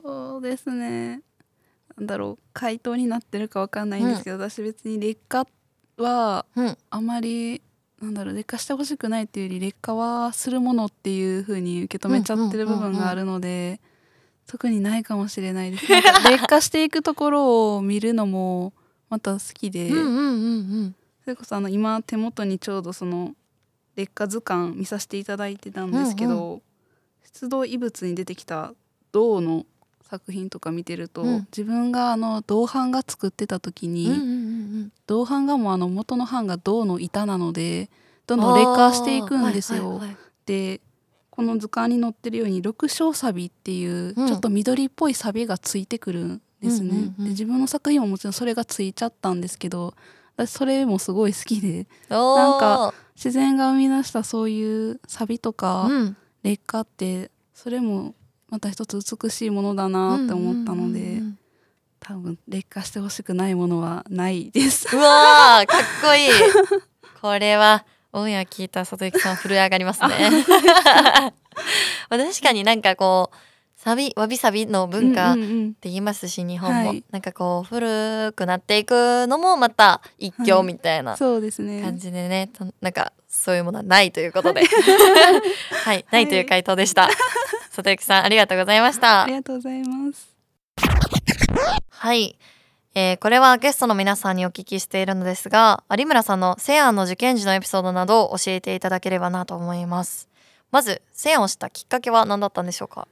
[0.00, 1.22] そうですね
[1.96, 5.46] なんだろう回答になってるかわかんないんですけど、私別に劣化
[5.96, 6.78] はうん。
[6.90, 7.62] あまり
[8.00, 13.80] なんだろう劣化してほしくないっていうより劣化はするものっていう風に受け止めちゃってる部分があるので、
[14.46, 15.86] 特にないかもしれないです。
[16.28, 18.72] 劣化していくところを見るのも
[19.08, 20.20] また好きで、うんうんうんう
[20.86, 20.94] ん。
[21.22, 23.34] それこそあの今手元にちょうどその
[23.96, 26.62] 劣化図鑑見させていただいてたんですけど、
[27.22, 28.74] 出土遺物に出てきた
[29.12, 29.64] 銅の
[30.08, 31.48] 作品とか見てると、うん。
[31.50, 37.90] 自分があの銅版が作ってた時に、うんうんうん銅版がもうあの元の版が銅の板なので
[38.26, 39.90] どんどん劣化していくんですよ。
[39.90, 40.80] はいはいはいで
[41.30, 44.26] この図鑑に載ってるように緑青サビっていううん。
[44.28, 46.90] ちょっと緑っぽいサビがついてくるんですね。
[46.90, 49.94] うんうんうんで自分の作品ももちろんそれがついちゃったんですけど
[50.36, 56.16] 私それもすごい好きでなんか自然が生み出したそういうサビとかうん。
[56.42, 58.14] 劣化ってそれも
[58.54, 61.38] また一つ美しいものだなって思ったので、うんうんうん
[62.06, 64.94] 多分劣化してほしくないものはないです。
[64.94, 66.30] うわーかっこいい。
[67.22, 70.30] これはオンエア聞いた佐藤由紀さん震え上がりますね。
[72.10, 73.36] まあ確かになんかこう
[73.74, 75.50] サビわびさびの文化ってうんうん。
[75.50, 77.04] うん言いますし日本も、はい。
[77.10, 81.82] なんかこう古くなっていくのもまた一興みたいなそうですね。
[81.82, 84.62] 感じでね、となんかそういうものはないということで。
[85.84, 86.04] はい。
[86.10, 87.10] ないという回答でした、
[87.74, 89.24] 佐藤由紀さんありがとうございました。
[89.24, 90.32] ありがとうございます。
[91.88, 92.38] はい、
[92.94, 100.28] えーこれはゲストの皆さんにお聞きしているのですが有村さんの西安の受験時のエピソードなどを教えていただければなと思います。
[100.70, 103.08] まず西安をしたきっかけは何だったんでしょうか？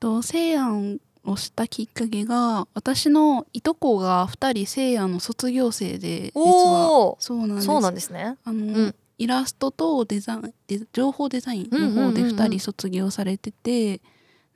[0.00, 6.90] と西安をしたきっかけが私のいとこが2人西安の卒業生で実は。
[6.90, 7.66] おおそうなんです。
[7.66, 8.36] そうなんですね。
[8.44, 12.36] あの、うんイラストとデザインデ情報デザインの方でうんうんうんうん。
[12.36, 14.00] 2人卒業されてて、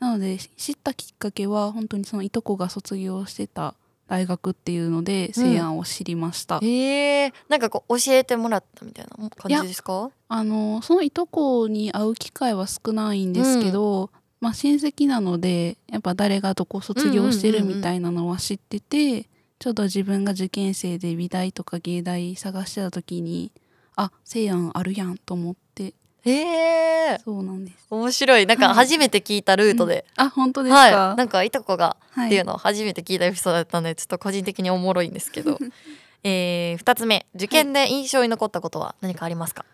[0.00, 3.74] なので知ったきっかけは本当にそのいとこが卒業してた
[4.08, 10.10] 大学っていうので西安を知りました、へえなんかこう教えてもらったみたいな感じですか？
[10.28, 23.52] あのそのいとこに会う機会は少ないんですけど、まあ親戚なのでやっぱ誰がどこ卒業してるみたいなのは知ってて、ちょうど自分が受験生で美大とか芸大探してた時に
[23.96, 25.94] あ西安あるやんと思って。
[26.24, 27.86] へえそうなんです。
[27.90, 28.46] 面白い。
[28.46, 28.74] なんかはい。
[28.76, 30.92] 初めて聞いたルートで、あ本当ですはい。
[30.92, 35.58] か、なんかいとこがはいっていうのを初めて聞いたエピソードだったのでちょっと個人的におもろいんですけど。
[36.26, 37.26] えー、2つ目。
[37.34, 39.66] 受験で印象に残ったことは何かありますか、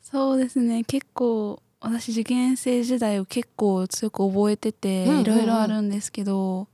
[0.00, 0.84] そうですね。
[0.84, 5.20] 結構私受験生時代を結構強く覚えててうんうんうん。
[5.22, 6.68] いろいろあるんですけど、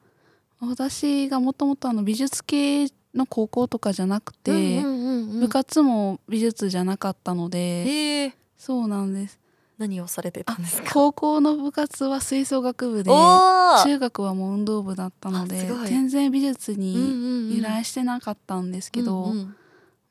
[0.60, 9.38] 私がもともと美術系の高校とかじゃなくて、部活も美術じゃなかったので、そうなんです。
[9.78, 10.92] 何をされてたんですか？
[10.92, 19.56] 高校の部活は吹奏楽部で中学はもう運動部だったので全然美術にうん由来してなかったんですけど、うんうん。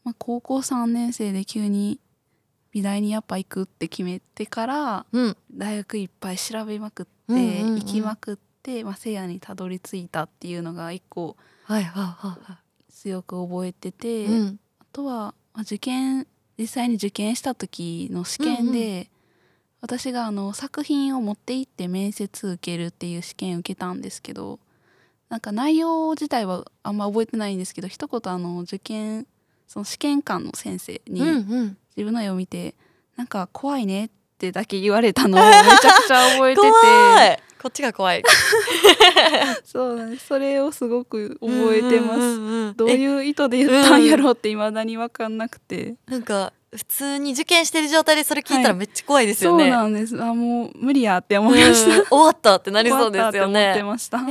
[0.04, 2.00] まあ、高校3年生で急に
[2.72, 5.38] 美大にやっぱ行くって決めてからうん。
[5.54, 12.60] 大学いっぱい調べまくって、行きまくって、まあ、聖夜にたどり着いたっていうのが一個はいはいはいは
[13.02, 14.60] 強く覚えてて、いうん。
[14.80, 19.22] あとは、まあ、受験実際に受験した時の試験で、うん
[19.82, 24.60] 私があの作品を持って行って面接受けるっていう試験受けたんですけど
[25.28, 29.26] なんか内容自体はあんま覚えてないんですけど一言あの受験
[29.68, 31.32] その試験官の先生に、うんう
[31.64, 31.78] ん。
[31.98, 32.76] 自分の絵を見て
[33.18, 38.24] なんか怖いねってだけ言われたのをめちゃくちゃ覚えててこっちが怖い。
[39.63, 42.74] そうなんですそれをすごく覚えてます、うんうんうんうん。
[42.76, 50.19] どうえいう意図で言ったんやろうって未だに分かんなくて、なんか普通に受験してる状態でそれ聞いたらめっちゃ怖いですよね、そうなんです。
[50.19, 52.06] あもう無理やって思いました、うん。
[52.08, 54.21] 終わったってなりそうですよ終わったって思ってねました、え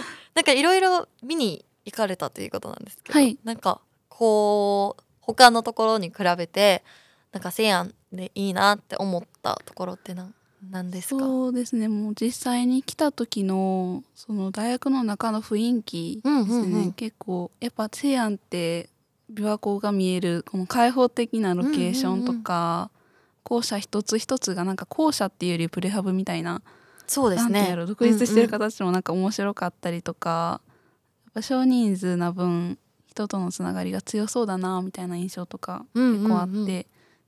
[0.00, 0.02] ー。
[0.34, 3.38] なんかいろいろ見に行かれたということなんですけど、はい。
[3.44, 6.82] なんかこう他のところに比べて
[7.32, 10.34] なんか西安でいいなって思ったところってなん
[10.70, 11.20] なんですか？
[11.24, 11.88] そうですね。
[11.88, 18.90] もう実際に来た時のその大学の中の雰囲気うんですね、うんうん結構やっぱ西安って
[19.32, 22.90] 琵琶湖が見えるこの開放的なロケーションとか、
[23.42, 26.62] 校舎一つ一つがなんか校舎っていうよりプレハブみたいな
[27.06, 27.74] そうですね。
[27.86, 30.60] 独立してるうんうん形もなんか面白かったりとか、
[31.24, 36.86] やっぱ少人数な分人とのつながりが強そうだなみたいな印象とか結構あって、うんうんうん。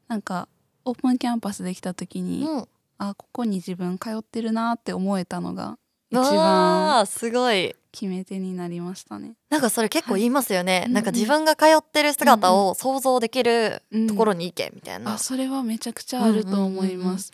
[0.08, 0.48] なんか
[0.84, 2.68] オープンキャンパスできた時に、うん
[3.10, 5.76] あここに自分通ってるなって思えたのが
[6.10, 7.74] 一わ番あすごい。
[7.90, 9.34] 決め手になりましたね。
[9.50, 10.90] なんかそれ結構言いますよね、はい。
[10.90, 17.32] なんか自分が通ってる姿を想像できるところに行けみたいな、あそれはめちゃくちゃあると思います。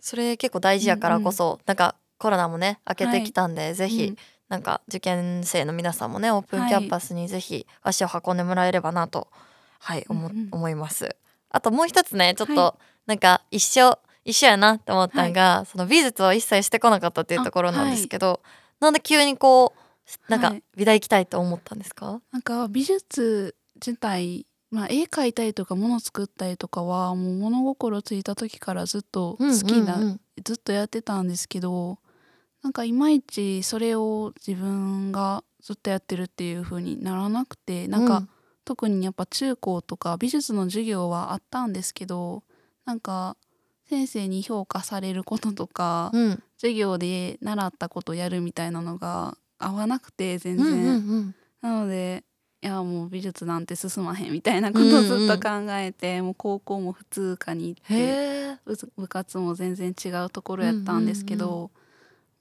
[0.00, 4.16] それ結構大事やからこそ、なんかコロナもね明けてきたんで、ぜひ、うん。
[4.48, 9.28] なんか受験生の皆さんもねオープンキャンパスにぜひ足を運んでもらえればなと
[9.78, 10.48] はい思,、うんうん。
[10.50, 11.14] 思います。
[11.50, 12.74] あともう一つねちょっと、は
[13.06, 18.40] なんか一緒一緒やなって思ったのが、その美術を一切してこなかったっていうところなんですけど、
[18.80, 20.62] なんで急にこうなんかはい。
[20.76, 30.20] 美大行きたいと思ったんですか、なんか美術自体、まあ、絵描いたりとか物作ったりとかはもう物心ついた時からずっと好きな、うんうんうん。
[30.42, 31.98] ずっとやってたんですけど
[32.62, 38.28] なんかいまいちそれを自分がずっとやってるっていう風にならなくてなんか、うん。
[38.64, 42.44] 特にやっぱ中高とか美術の授業はあったんですけど
[42.84, 43.36] なんか
[43.90, 46.42] 先生に評価されることとか、うん。
[46.56, 51.34] 授業で習ったことやるみたいなのが合わなくて全然、うんうんうん。
[51.60, 52.22] なので
[52.62, 61.70] いやもう美術なんて進まへんみたいなことをずっと考えて、もう高校も普通科に行って部部活も全然違うところやったんですけど、うんうん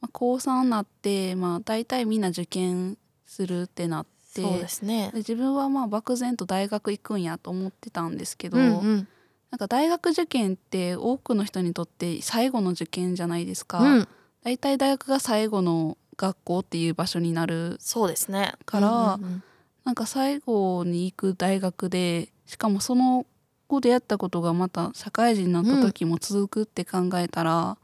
[0.01, 5.09] まあ、高3になって、まあ、大体みんな受験するってなってそうですね。
[5.13, 9.07] で自分はまあ漠然と大学行くんやと思ってたんですけど、うんうん
[9.51, 13.79] なんか大学受験って多くの人にとって最後の受験じゃないですか。
[13.79, 14.07] うん。
[14.43, 17.77] 大体大学が最後の学校っていう場所になる。
[17.79, 18.53] そうですね。
[18.65, 19.43] からうんうん
[19.85, 23.25] なんか最後に行く大学でしかもその
[23.67, 27.77] 後でやったことがまた社会人になった時も続くって考えたら、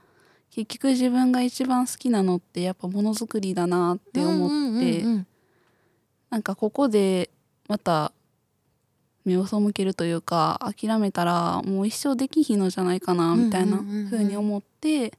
[0.51, 5.27] 結局自分が一番好きなのってやっぱものづくりだなって思って、うんうんうんうん。
[6.29, 7.29] なんかここで
[7.67, 8.11] また
[9.25, 13.77] 目を背けるというか諦めたらもう一生できひんのじゃないかなみたいな
[14.09, 15.13] 風に思って、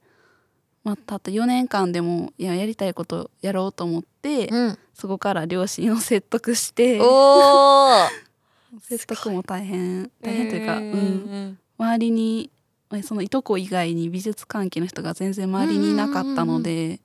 [0.84, 4.78] まあ、たった4年間でもいややりたいことやろうと思って、うん。
[4.94, 7.00] そこから両親を説得して
[8.80, 10.82] 説得も大変大変というか、ん。
[10.82, 12.50] うん、周りに
[12.88, 17.00] まあそのいとこ以外に美術関係の人が全然周りにいなかったので、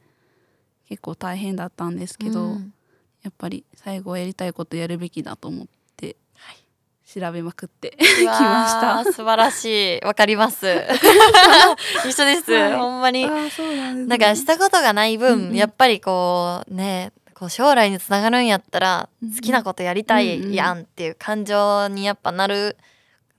[0.88, 2.74] 結構大変だったんですけど、うん。
[3.24, 6.16] やっぱり最後はやりたいことやるべきだと思って、
[7.14, 8.34] 調べまくってうきま
[8.68, 9.04] した。
[9.04, 10.00] 素晴らしい。
[10.02, 10.66] わかります。
[12.08, 12.74] 一緒です、はい。
[12.74, 13.28] ほんまに。
[13.50, 14.06] そうなんね。
[14.08, 15.50] なんかしたことがない分、うん。
[15.50, 22.78] うんやっぱりこうねこう将来につながるんやったら好きなことやりたいやんっていう感情にやっぱなる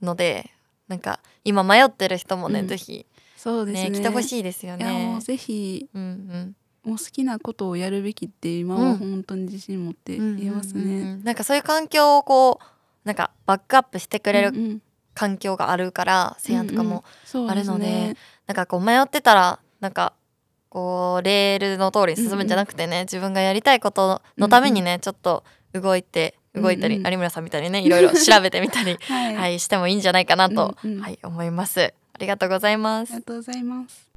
[0.02, 0.50] ので
[0.88, 2.66] なんか今迷ってる人もね、うん。
[2.66, 3.06] ぜひ
[3.38, 3.90] そうですね。
[3.90, 5.16] ね来てほいしいですよね。
[5.18, 5.22] う。
[5.22, 6.56] ぜひうんうん。
[6.84, 10.88] もう好きなことをやるべきって今は本当に自信持って言えますうんうん。
[10.88, 11.10] うんね。
[11.12, 12.64] うんなんかそういう環境をこう
[13.04, 14.80] なんかバックアップしてくれる
[15.14, 17.04] 環境があるから西安とかも
[17.48, 20.14] あるので,、なんかこう迷ってたらなんか
[20.72, 31.92] こうレールの通りに進むんじゃなくてね、自分がやりたいことのためにね、ちょっと動いて動いたり、有村さんみたいにねいろいろ調べてみたり、 はい、はい、してもいいんじゃないかなと、はい、思います。
[32.14, 33.12] ありがとうございます。
[33.12, 33.26] ありが。
[33.26, 34.08] とうございます。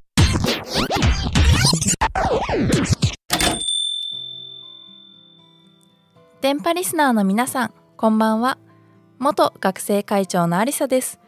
[6.40, 8.58] 電波リスナーの皆さんこんばんは
[9.20, 11.20] 元学生会長のありさです。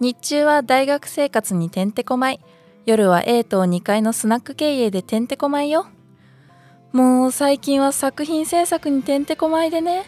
[0.00, 2.40] 日中は大学生活にてんてこまい。
[2.86, 5.86] 夜は A 棟2階のスナック経営でてんてこまいよ。
[6.92, 10.04] もう最近は作品制作にてんてこまいでね。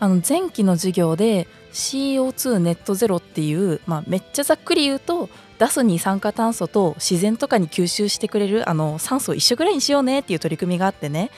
[0.00, 5.28] あの前期の授業で CO2 ネットゼロっていう、まあ、めっちゃざっくり言うと
[5.58, 11.30] 出す二酸化炭素と自然とかに吸収してくれるあの酸素を一緒ぐらいにしようねっていう取り組みがあってね。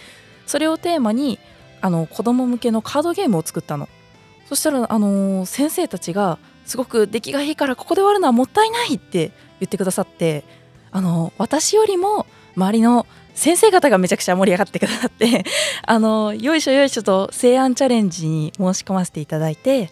[0.46, 1.40] それをテーマに
[1.80, 3.88] あの子供向けのカードゲームを作ったの。
[4.50, 9.30] そしたら、あのー先生たちがすごく出来がいいからここで終わるのはもったいないって
[9.60, 10.42] 言ってくださって、
[10.90, 12.26] あのー私よりも
[12.56, 15.44] 周りの先生方がめちゃくちゃ盛り上がってくださって、
[15.86, 19.88] あのーよいしょよいしょと西安チャレンジに申し込ませていただいて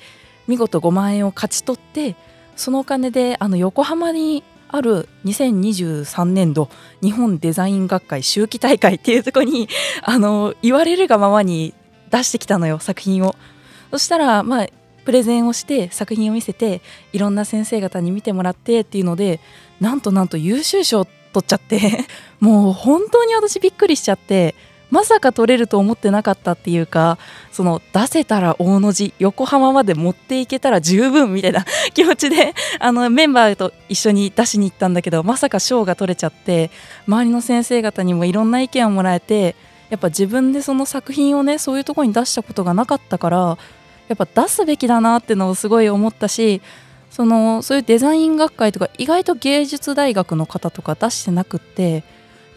[0.48, 2.16] 見事5万円を勝ち取って
[2.56, 6.68] そのお金であの横浜にある2023年度
[7.00, 9.68] 日本デザイン学会秋季大会っていうところに
[10.02, 11.74] あの言われるがままに
[12.10, 13.36] 出してきたのよ作品を。
[13.90, 14.66] そしたらまあ
[15.04, 16.82] プレゼンをして作品を見せて
[17.14, 19.40] いろんな先生方に見てもらってっていうので
[19.80, 22.04] なんとなんと優秀賞取っちゃって
[22.40, 24.54] もう本当に私びっくりしちゃって
[24.90, 27.18] まさか取れると思ってなかったっていうか
[27.52, 31.64] その出せたら大の字横浜まで持っていけたら十分みたいな
[31.94, 36.70] 気持ちであのメンバーと一緒に出しに行ったんだけどまさか賞が取れちゃって
[37.06, 39.56] 周りの先生方にもいろんな意見をもらえて
[39.90, 43.58] やっぱ自分でその作品をねそういうとこに出したことがなかったから
[44.08, 46.60] やっぱ出すべきだなってのをすごい思ったし
[47.10, 52.04] そのそういうデザイン学会とか意外と芸術大学の方とか出してなくって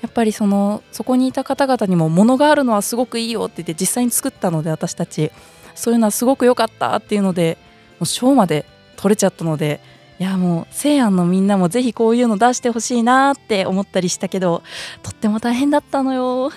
[0.01, 5.31] やっぱりそのそこにいた方々にも物があるのはすごくいいよって言って実際に作ったので私たち。
[5.75, 7.57] そういうのはすごく良かったっていうので
[7.99, 9.79] もう賞まで取れちゃったので
[10.19, 14.61] いやもう西安のみんなもぜひこういうの出してほしいなって思ったりしたけど
[15.01, 16.51] とっても大変だったのよ。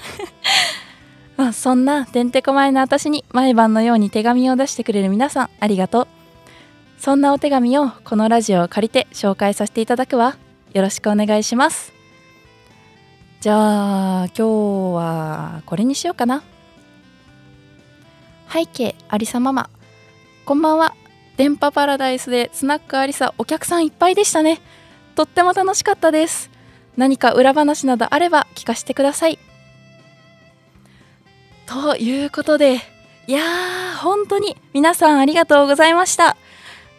[1.37, 6.09] まあそんなてんてこまいな私に毎晩のように手紙を出してくれる皆さんありがとう。
[6.99, 10.37] そんなお手紙をこのラジオを借りて紹介させていただくわ。
[10.73, 11.93] よろしくお願いします。
[13.41, 14.47] じゃあ今日
[14.97, 16.43] はこれにしようかな。
[18.51, 19.69] 背景ありさママ
[20.45, 20.95] こんばんは。
[21.37, 24.61] 電波パラダイスでスナックありさお客さんいっぱいでしたね。
[25.17, 26.51] とっても楽しかったです。
[26.97, 29.39] 何か裏話などあれば聞かせてください。
[31.67, 32.81] ということで
[33.27, 36.37] いやー本当に皆さんありがとうございました。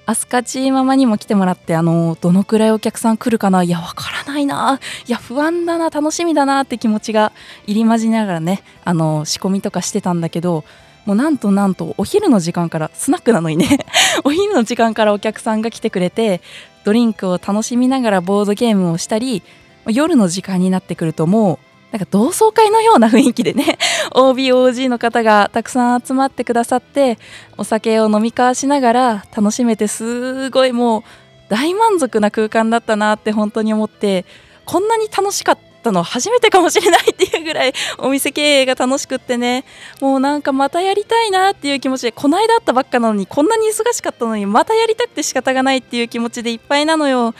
[0.08, 3.64] アスカチママにも来てもらってあのどのくらいお客さん来るかな？
[3.64, 4.80] いやわからないな。
[5.08, 5.90] いや不安だな。
[5.90, 7.32] 楽しみだなって気持ちが
[7.66, 10.64] 入り混じりながらねあの仕込みとかしてたんだけど
[11.06, 13.80] もうなんとなんとお昼の時間からスナックなのにね
[14.24, 16.42] お昼の時間からお客さんが来てくれて
[16.84, 19.44] ドリンクを楽しみながらボードゲームをしたり
[19.88, 23.78] 夜の時間になってくるともうなんか同窓会のような雰囲気でね
[24.12, 27.18] OBOG の方がたくさん集まってくださって
[27.58, 31.04] お酒を飲み交わしながら楽しめてすごいもう
[31.48, 34.26] 大満足な空間だったなって本当に思って
[34.66, 39.64] こんなに楽しかったの初めてかもしれないっていうぐらいお店経営が楽しくってね
[40.02, 47.34] もうなんかまたやりたいなっていう気持ちでこの間会ったばっかなのにこんなに忙しかったのにまたやりたくて仕方がないっていう気持ちでいっぱいなのよ。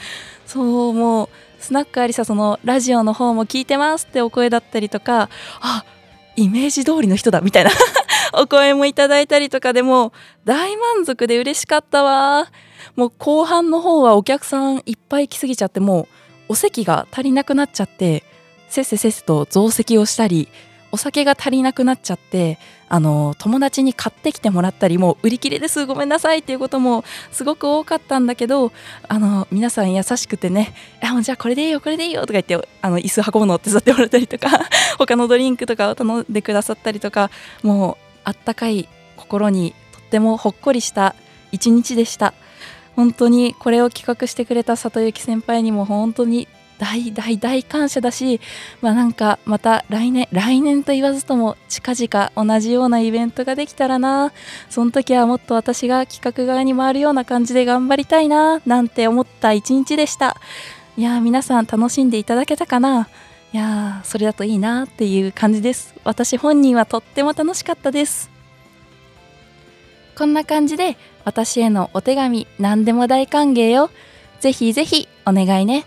[0.46, 1.28] そうもう
[1.66, 5.28] スナックありさそのラジオの方も聞いてますってお声だったりとか
[5.60, 5.84] あ
[6.36, 7.70] イメージ通りの人だみたいな
[8.32, 10.12] お声もいただいたりとかでも
[10.44, 12.46] 大満足で嬉しかったわ。
[12.94, 16.06] もう後半の方はお客さんいっぱい来すぎちゃってもう
[16.50, 18.22] お席が足りなくなっちゃって
[18.68, 20.48] せっせせっせと増席をしたり
[20.92, 22.58] お酒が足りなくなっちゃって
[22.88, 28.72] あの友達に買ってきてもらったりもう売り切れですごめんなさいっていうこともすごく多かったんだけど
[29.08, 34.48] あの皆さん優しくてねあじゃあこれでいいよこれでいいよとか言ってあの椅子運ぶのを手伝ってもらったりとか
[34.98, 37.30] 他のドリンクとかを頼んでくださったりとか
[37.62, 41.14] もうあったかい心にとってもほっこりした
[41.52, 42.34] 一日でした。
[42.96, 46.48] 本当にこれを企画してくれた里幸先輩にも本当に
[46.78, 48.40] 大大大感謝だし、
[48.82, 54.32] まあ、なんかまた来年来年と言わずとも近々同じようなイベントができたらな。
[54.68, 60.36] その時はもっと私が企画側に回るような感じで頑張りたいななんて思った一日でした。
[60.96, 63.08] いや皆さん楽しんでいただけたかな。
[63.52, 65.94] いやそれだといいなっていう感じです。
[66.04, 68.30] 私本人はとっても楽しかったです。
[70.16, 73.90] こんな感じで私へのお手紙何でも大歓迎よ。
[74.40, 75.84] ぜひぜひお願いね。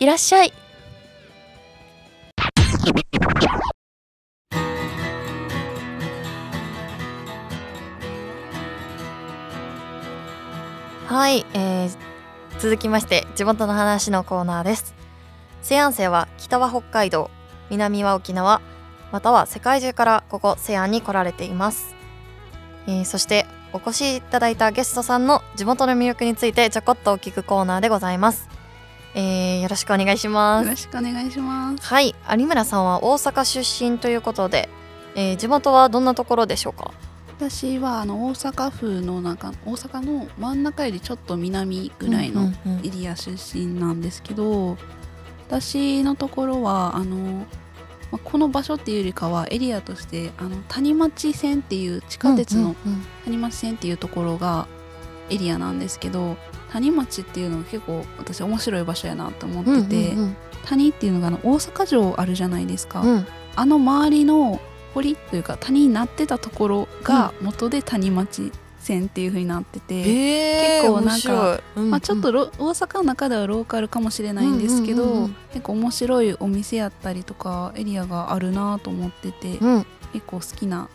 [0.00, 0.52] いらっしゃい。
[11.06, 11.96] はい、えー、
[12.58, 14.94] 続きまして地元の話のコーナーです。
[15.62, 17.30] 西安生は北は北海道
[17.70, 18.60] 南は沖縄
[19.10, 21.94] または世界中からここ西安に来られています、
[22.86, 28.57] えー、そしてお越しいただいたゲストさんの地元の魅力についてちょこっとお聞くコーナーでございます。
[29.20, 30.64] えー、よろしくお願いします。
[30.64, 31.84] よろしくお願いします。
[31.84, 34.68] はい有村さんは大阪出身ということで、
[35.16, 36.92] えー、地元はどんなところでしょうか？
[37.36, 42.52] 私はあの大阪府の中大阪の真ん中よりちょっと南ぐらいの
[42.84, 44.78] エリア出身なんですけど、うんうんうん、
[45.48, 47.44] 私のところはあの、ま
[48.12, 52.76] あ、この場所っていうよりかはエリアとしてあの谷町線っていう地下鉄の
[53.24, 54.68] 谷町線っていうところが
[55.28, 56.36] エリアなんですけど
[56.72, 64.60] 谷町っていうのが結構私面白い場所やなと思ってて、うんうんうん、谷っていうのがあの大阪城あるじゃないですか、うん、あの周りの
[64.94, 71.60] 堀というか谷になってたところが元で谷町線っていう風になってて、えー、結構なんか面白い。
[71.76, 75.24] うんまあ、ちょっとロ大阪の中ではローカルかもしれないんですけど、うんうんうん。
[75.24, 79.86] うん結構面白いお店やったりとかエリアがあるなと思ってて、うん。
[80.12, 80.88] 結構好きな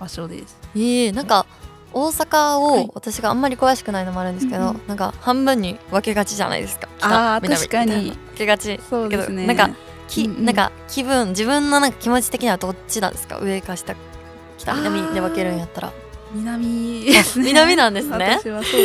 [0.00, 0.58] 場所です。
[0.76, 1.46] ええなんか
[1.92, 2.84] 大阪はい。
[2.84, 4.80] を私があんまり詳しくないのもあるんですけど、うんうん。
[4.86, 6.88] なんか半分に分けがちじゃないですか。
[6.98, 7.08] 北
[7.40, 8.10] 南確かに。
[8.10, 8.80] 分けがち。
[8.88, 9.46] そうですね。
[9.46, 9.70] なんか
[10.08, 10.44] き、うんうん。
[10.44, 13.38] なんか気分自分のなんか気持ち的にはどっちなんですか？
[13.38, 13.94] 上か下
[14.58, 15.92] 北南で分けるんやったら。
[16.34, 17.04] 南。
[17.04, 17.46] ですね。
[17.46, 18.38] 南なんですね。
[18.42, 18.80] 私はそう。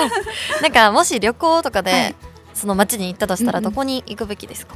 [0.62, 2.14] なんかもし旅行とかで、はい。
[2.54, 3.70] その街に行ったとしたらうんうん。
[3.70, 4.74] どこに行くべきですか、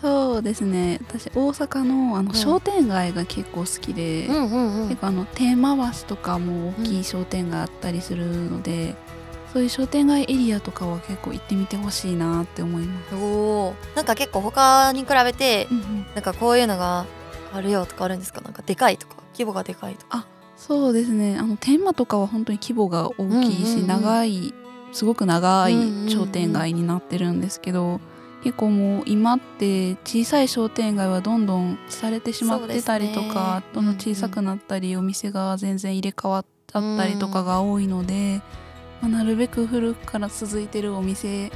[0.00, 1.00] そうですね。
[1.02, 8.94] 私大阪のあの商店街が結構好きで、んうん結構あの天満橋とかも大きい商店街あったりするので、
[9.52, 13.14] そういう商店街エリアとかは結構行ってみてほしいなって思います。
[13.16, 13.96] おー。
[13.96, 16.06] なんか結構他に比べてうんうん。
[16.14, 17.04] なんかこういうのが
[17.52, 18.40] あるよとかあるんですか？
[18.40, 20.26] なんかでかいとか規模がでかいとか。
[20.56, 21.38] そうですね。
[21.38, 23.86] あの天満とかは本当に規模が大きいし、うんうんうん。
[23.88, 24.54] 長い
[24.92, 26.10] すごく長いうんうんうん。
[26.10, 28.00] 商店街になってるんですけど、
[28.42, 33.66] 結構もう今って小さい商店街はどんどんされてしまってたりとか、ね。
[33.74, 38.40] どんどん小さくなったり、お店が全然入れ替わっちゃったりとかが多いので、
[39.00, 41.50] まあ、なるべく古くから続いてるお店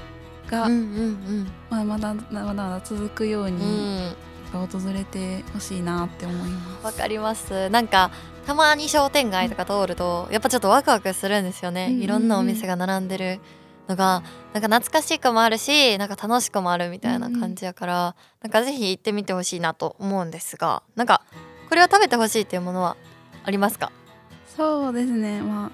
[0.49, 3.55] が、うんうんまあ、まだまだまだ続くよううん。
[3.55, 4.15] うにん
[4.53, 6.85] 訪れてほしいなって思います。
[6.85, 7.71] わかります。
[7.71, 8.11] なんか
[8.47, 12.03] たまに商店街とか通るとやっぱちょっとワクワクするんですよね、うんうんうん。
[12.03, 13.41] いろんなお店が並んでる
[13.89, 14.23] のが
[14.53, 21.23] なんか懐かしくもあるしなんか楽しくもあるみたいな感じやから、なんかぜひ行ってみてほしいなと思うんですがなんか
[21.69, 22.97] これは食べてほしいっていうものは
[23.45, 23.91] ありますか？
[24.57, 25.41] そうですね。
[25.43, 25.71] ま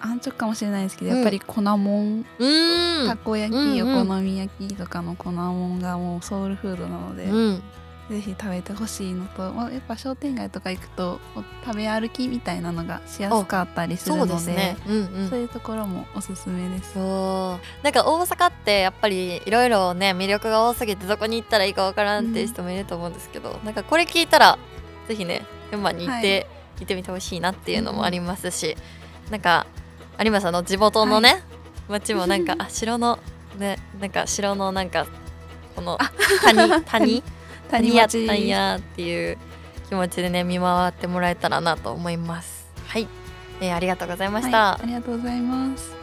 [0.00, 1.16] あ安直かもしれないですけど、うん。
[1.16, 2.26] やっぱり粉もん。
[2.38, 3.08] うーん。
[3.08, 4.02] たこ焼き、うんうん。
[4.02, 7.62] お好み焼きとかの粉もんがもうソウルフードなので、うん
[8.10, 11.18] ぜひ食べてほしいのと、まあ、やっぱ商店街とか行くと
[11.64, 14.76] 食べ歩きみたいなのがしやすかったりするそうのでですね。
[14.86, 15.28] うんうん。
[15.28, 16.94] そういうところもおすすめです。
[16.94, 24.58] そうなんか大阪ってやっぱりいろいろね魅力が多すぎてどこに行ったらいいかわからんっていう人もいると思うんですけど、なんかこれ聞いたら
[25.08, 26.46] ぜひね群馬に行って、
[26.78, 28.76] 行ってみてほしいなっていうのもありますし、
[29.30, 29.66] なんか
[30.20, 31.42] 有馬さんの地元のね、
[31.88, 33.18] 町もなんかあ城の
[33.58, 35.06] ねなんか城のなんか
[35.74, 35.98] この
[36.42, 37.22] 谷谷
[37.66, 39.38] 谷やったんやっていう
[39.88, 42.66] 気持ちでね見回ってもらえたらなと思います。
[42.86, 43.08] はい、
[43.60, 44.72] えーありがとうございました。
[44.72, 45.96] はい、ありがとうございます。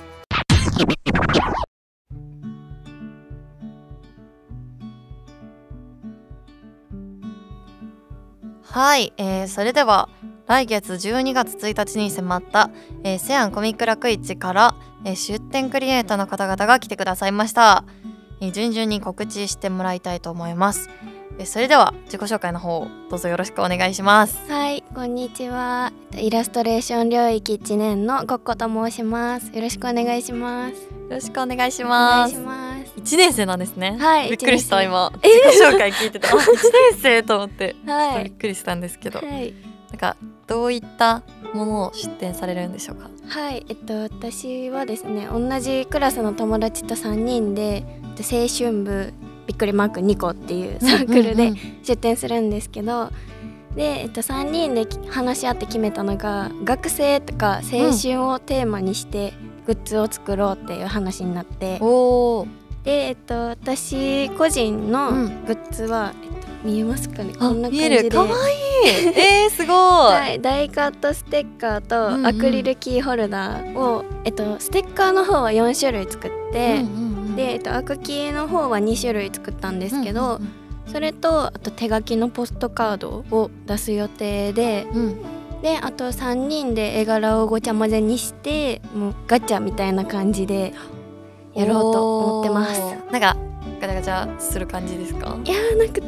[8.73, 10.09] はい、えーそれでは
[10.47, 12.69] 来月12月1日に迫った、
[13.03, 17.85] えーセアンコミック楽市から、えー出展クリエイターの方々が来てくださいました、
[18.41, 21.12] えー順々に告知してもらいたいと思います、えー
[21.45, 25.91] それでは自己紹介の方どうぞよろしくお願いしますはい、こんにちは。
[26.15, 29.51] イラストレーション領域1年のごっこと申します。
[29.53, 30.73] よろしくお願いします。
[30.73, 30.79] よ
[31.09, 32.93] ろしくお願いしますします。
[32.95, 36.45] 1年生なんですねはいびっくりした今自己紹介聞いてて、あ1年
[37.01, 38.23] 生と思ってはい。
[38.25, 39.53] びっくりしたんですけど、はい。
[39.89, 40.15] なんか
[40.47, 41.23] どういった
[41.53, 43.09] ものを出展されるんでしょうか？
[43.27, 47.83] はい、えっと私はですね、同じクラスの友達と3人でえっ
[48.15, 49.13] と青春部
[49.47, 53.11] びっくりマーク2個っていうサークルで出展するんですけど、
[53.75, 59.33] で、えっと、3人でき話し合って決めたのが学生とか青春をテーマにして
[59.65, 62.47] グッズを作ろうっていう話になって、おお
[62.83, 65.45] で、えっと、私個人のうん。
[65.45, 67.33] グッズは、えっと、見えますかね？
[67.39, 68.35] あこんな感見じでかわいい。
[68.85, 77.35] えー、 すごい、はい、ダイカットステッカーうんうんとアクリルキーホルダーを、えっと、ステッカーの方は4種類作って、うんうんうん。
[77.35, 80.39] で、えっと、アクキーの方は2種類作ったんですけど、
[80.91, 85.01] それとあと手書きのポストカードを出す予定でうん。
[85.01, 85.15] うん
[85.63, 90.73] であと3人で絵柄をごちゃ混ぜにしてもうガチャみたいな感じで
[91.53, 92.81] やろうと思ってます。
[93.09, 93.37] なんか
[93.79, 95.37] ガチャガチャする感じですか？
[95.45, 96.01] いやーなんか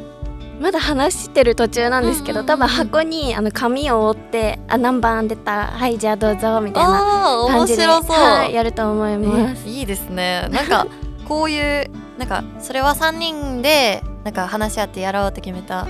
[0.59, 9.63] まだ話してる途中なんですけど、多分箱にあの紙を折って「あ何番出たはいじゃあどうぞ」みたいな感じで白そう、はい、やると思います。
[9.67, 10.47] えいいですね。
[10.51, 10.87] なんか
[11.27, 15.85] こういうなんかそれは3人でなんか話し合ってやろうって決めたっ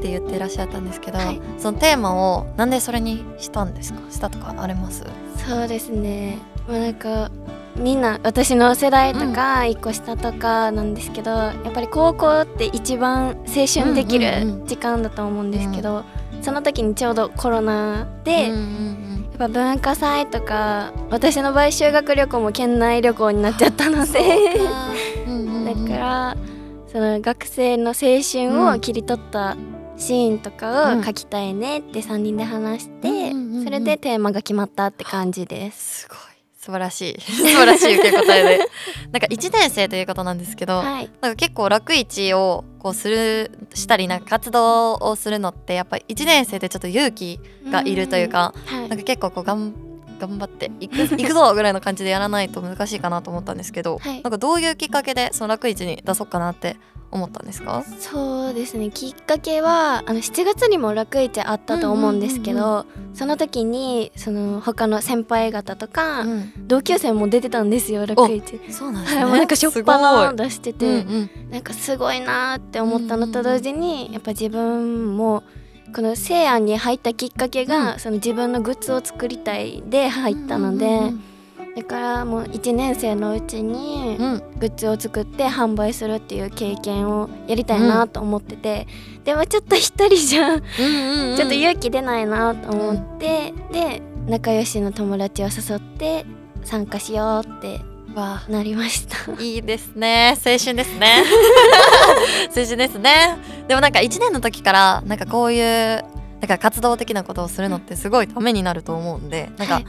[0.00, 1.40] て言ってらっしゃったんですけど、はい。
[1.58, 4.00] そのテーマをなんでそれにしたんですか？
[4.10, 5.04] したとかあります？
[5.46, 6.38] そうですね。
[6.66, 7.30] まあなんか
[7.78, 16.04] みんな私の世代とか一個下とかなんですけど、やっぱり高校って一番青春できうんうんうる時間だと思うんですけど、
[16.42, 18.56] その時にちょうどコロナで、うんう
[18.94, 18.98] ん
[19.38, 24.18] やっぱ文化祭とか私の場合修学旅行も県内旅行になっちゃったので。
[25.26, 25.86] うんうんうん。
[25.88, 26.36] だから
[26.88, 29.56] その学生の青春を切り取った
[29.96, 33.64] シーンとかを書きたいねって3人で話して、うんうんうんうん。
[33.64, 36.00] それでテーマが決まったって感じです。
[36.00, 36.18] すごい
[36.58, 37.20] 素晴らしい。
[37.22, 38.58] 素晴らしい受け答えで。
[39.12, 47.40] なんか1年生ということなんですけど、はい、なんか結構楽市をこうするしたりなんか活動をするのってやっぱり1年生でちょっと勇気
[47.70, 48.88] がいるというか、うん、はい。
[48.88, 49.72] なんか結構こうがん
[50.18, 54.20] 頑張っていく いくぞぐらいの感じでやらないと難しいかなと思ったんですけど、はい。
[54.22, 56.76] なんかどういうきっかけでその楽市に出そうかなって
[57.10, 57.84] 思ったんですか？
[57.98, 58.90] そうですね。
[58.90, 68.60] きっかけはあの7月にも楽市あったと思うんですけど、その時にその他の先輩方とか、ん、同級生も出てたんですよ楽市。
[68.70, 69.30] そうなんですはい、ね。
[69.30, 70.96] もうなんかしょっぱな出してて、うんう
[71.46, 71.50] ん。
[71.50, 75.42] なんかすごいなーって思ったのと同時に、やっぱ自分も
[75.94, 81.22] この西安に入ったきっかけが、その自分のグッズを作りたいで入ったので、うん
[81.78, 84.32] だからもう1年生のうちにうん。
[84.32, 88.88] うんグッズを作って販売するっていう経験をやりたいなと思ってて、
[89.22, 91.36] でもちょっと一人じゃうんうんうん。
[91.36, 96.26] ちょっと勇気出ないなと思って、で仲良しの友達を誘って
[96.64, 97.80] 参加しようって
[98.16, 99.30] わなりました。
[99.30, 100.36] あいいですね。
[100.44, 101.22] 青春ですね。
[102.56, 103.38] 青春ですね。
[103.68, 106.04] でもなんか1年の時からなんかこういう
[106.40, 109.86] なんか活動的なことをするのってすごいためになると思うんでなんかはい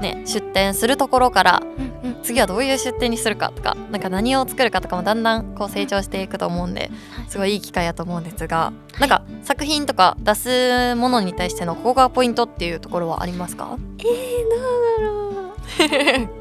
[0.00, 1.62] ね出店するところから
[2.02, 2.22] うんうん。
[2.22, 6.90] 次はどういう出店にするかとかなんか何を作るかとかもだんだんこう成長していくと思うんではい。
[7.30, 13.76] すごいいい機会やと思うんですがなんか作品とか出すものに対してのここがポイントっていうところはありますか？
[13.98, 16.40] えー、どうだろう。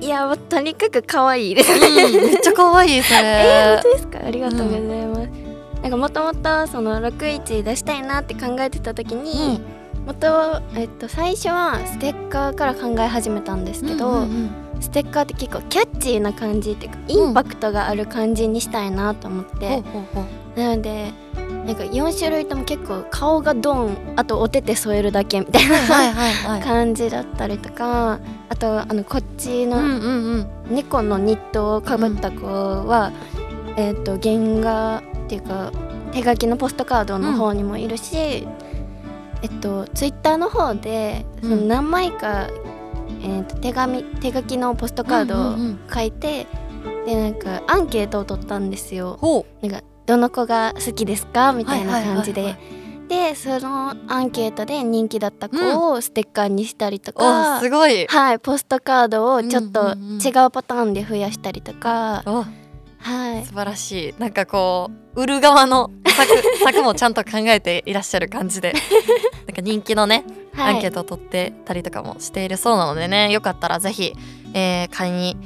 [0.04, 1.72] いやとにかく可愛いです。
[1.78, 2.10] ね。
[2.20, 4.18] めっちゃ可愛いそれ、 えー、本当ですか？
[4.26, 5.28] ありがとうございます。
[5.82, 9.60] なんかもともとその61出したいなって考えてた時に、
[10.06, 14.22] 元えっと最初はステッカーから考え始めたんですけど、うんうん
[14.74, 14.82] うん。
[14.82, 20.24] ステッカーって結構キャッチーな感じっていうかインパクトがある感じにしたいなと思って、ほうほうほ
[20.56, 20.60] う。
[20.60, 21.12] なので
[21.66, 30.46] なんか4種類とも結構顔がドンあとお手手添えるだけみたいなはい 感じだったりとかあとあのこっちのうんうんうん。
[30.70, 33.12] 猫のニットをかぶった子は、
[33.76, 35.72] えっ、と原画っていうか
[36.12, 38.46] 手書きのポストカードの方にもいるし、
[39.46, 41.68] えっとツイッターの方でそのうん。
[41.68, 42.48] 何枚か、
[43.22, 45.80] えっと手紙手書きのポストカードをうんうんうん。
[45.92, 46.46] 書いて、
[47.06, 49.18] でなんかアンケートを取ったんですよ。
[49.20, 51.52] ほなんかどの子が好きですか？
[51.52, 52.56] みたいな感じで。
[53.08, 58.04] でそのアンケートで人気だった子をステッカーにしたりとうか、おすごい。
[58.08, 60.20] はい、ポストカードをちょっとうんうんうん。
[60.20, 62.44] 違うパターンで増やしたりとか、お
[63.06, 64.14] はい、素晴らしい。
[64.18, 66.32] なんかこう売る側の作
[66.64, 68.72] 作 もちゃんと考えていらっしゃる感じで。
[69.46, 73.30] なんか人気のねはい、アンケートを取ってたりとかもしているそうなのでね。
[73.30, 74.12] よかったらぜひ、
[74.54, 75.36] えー買いに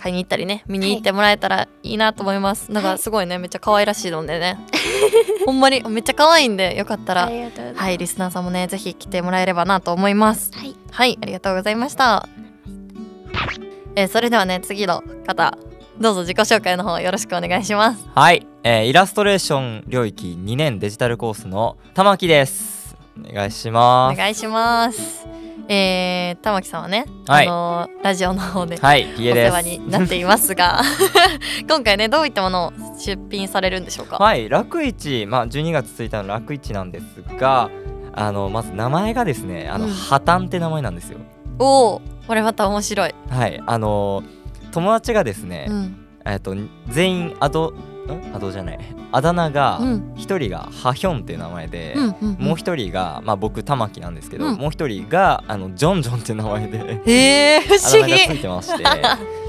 [0.00, 4.56] 買いに行ったりね見に行ってもらえたらいいなと思います、なんかすごいねめっちゃ可愛らしいのでね。
[5.44, 7.28] ほんまにめっちゃ可愛いんでよかったら。
[7.74, 10.52] はいリスナーさんもねぜひ来てもらえればなと思います。
[10.54, 12.28] はい、はいありがとうございました、
[13.96, 15.58] えーそれではね次の方
[16.00, 18.06] どうぞ自己紹介の方よろしくお願いします。
[18.14, 22.96] はい、えーイラストレーション領域2年デジタルコースの玉木です。
[23.28, 24.16] お願いしおます。
[24.16, 25.26] 願いします。
[25.70, 27.46] えー、玉木さんはね、はい。
[27.48, 30.80] あのーラジオの方ではいお世話になっていますが
[31.68, 34.18] 今回ねどういったものを出品されるんでしょうか？
[34.18, 37.04] はい楽市まあ12月1日の楽市なんです
[37.40, 37.70] が
[38.14, 39.92] あのまず名前がですねあの、うん。
[39.92, 41.18] 破綻って名前なんですよ。
[41.58, 44.22] おおこれまた面白い、はいあの
[44.72, 45.96] 友達がですね、うん。
[46.24, 46.54] えっと
[46.88, 48.34] 全員アドん？
[48.34, 48.78] アドじゃない。
[49.12, 50.14] あだ名がうん。
[50.16, 51.94] 一人がハヒョンっていう名前で、
[52.38, 54.56] もう一人がまあ僕玉木なんですけど、うん。
[54.56, 58.84] もう一人があのジョンジョンっていう名前でへえ不あだ思議名がついてまして。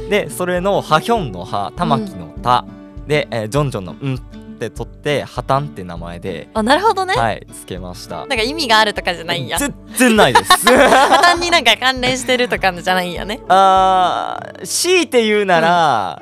[0.10, 2.66] でそれのハヒョンのハ玉木のタ、
[3.08, 4.20] で、えージョンジョンのん
[4.60, 8.18] って取ってハタンって名前であなるほどね、はいつけました。
[8.18, 9.58] なんか意味があるとかじゃないんや。
[9.58, 10.66] 全然ないです。
[10.66, 13.40] 単になんか関連してるとかじゃないんやね。
[13.48, 16.22] あー強いて言うなら、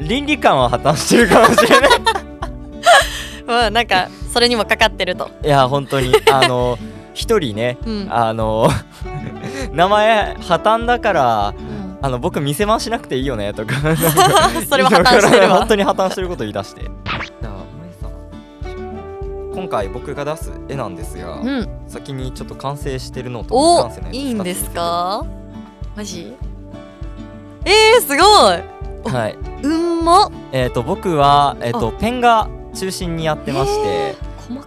[0.00, 1.90] 倫理観は破綻してるかもしれない。
[3.66, 6.14] うんなんかそれにもかかってると、いや本当に。
[6.32, 6.78] あの
[7.12, 8.08] 一人ねうん。
[8.10, 8.68] あの
[9.72, 11.84] 名前破綻だからうん。
[12.02, 13.76] あの僕見せ回しなくていいよねとか。
[14.68, 15.58] それは破綻してるわ。
[15.58, 16.82] 本当に破綻してること言い出して
[19.54, 21.68] 今回僕が出す絵なんですが、うん。
[21.86, 24.16] 先にちょっと完成してるのとおい。
[24.16, 25.26] いんです二か？
[25.96, 26.34] マジ？
[27.64, 28.18] えー、すごい。
[29.04, 29.36] つはい。
[29.62, 34.14] うんまえっ、と僕はえっ、とペンが中心にやってまして
[34.48, 34.66] 細か。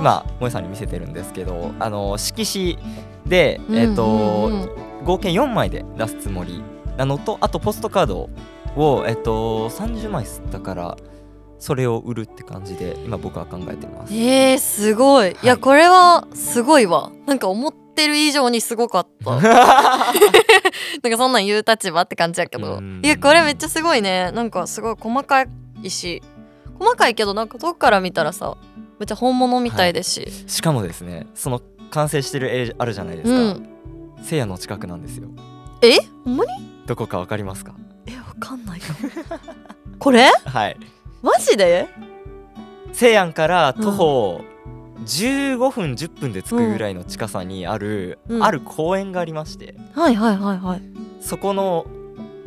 [0.00, 2.78] 今萌さんに見せてるんですけどあの色紙
[3.26, 4.70] でうんえっ、と、うんうん。
[5.04, 6.62] 合計4枚で出すつもり
[6.96, 8.28] なのとあとポストカード
[8.76, 10.96] をえっ、と30枚吸ったから
[11.58, 14.14] それを売るって感じで今僕は考えてます。
[14.14, 17.10] えー、すごい、い、やこれはすごいわ。
[17.26, 19.30] なんか思ってる以上にすごかった。
[19.40, 22.80] なんかそんなん言う立場って感じやけど。
[23.02, 24.30] いやこれめっちゃすごいね。
[24.32, 25.44] なんかすごい細か
[25.82, 26.22] いし。
[26.78, 28.56] 細かいけどなんか遠くから見たらさ
[29.00, 33.68] めっちゃ本物みたいですし、はい、しかもですねその完成してる絵あるじゃないですか、うん、
[34.22, 35.28] せいやの近くなんですよ。
[35.82, 35.96] え？
[36.24, 36.52] ほんまに？
[36.86, 37.74] どこかわかりますか？
[38.06, 38.80] えわかんない。
[38.80, 38.94] か
[39.98, 40.30] これ？
[40.46, 40.76] はい
[41.22, 41.88] マジで？
[42.92, 44.40] 西安から徒歩
[45.04, 50.82] 15分10分で着くぐらいの近さにある、うん、ある公園がありまして、はいはいはいはい。
[51.20, 51.86] そこの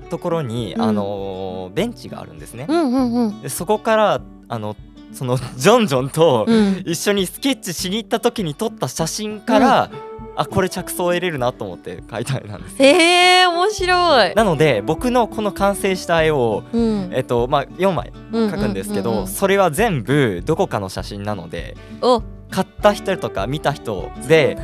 [0.09, 4.75] ところに、うん、あのベンチがあるんですね、うんうんうん、でそこからあの
[5.13, 6.45] そのジョンジョンと
[6.85, 14.35] 一緒にスケッチしに行った時に撮った写真から、うんあこれ着想を得れるなと思って描いた絵なんですえー、面白い。
[14.35, 21.75] なので僕のこの完成した絵を、うん、えっとまあ、4枚描くんですけど、それは全部どこかの写真なので
[22.49, 24.57] 買った人とか見た人で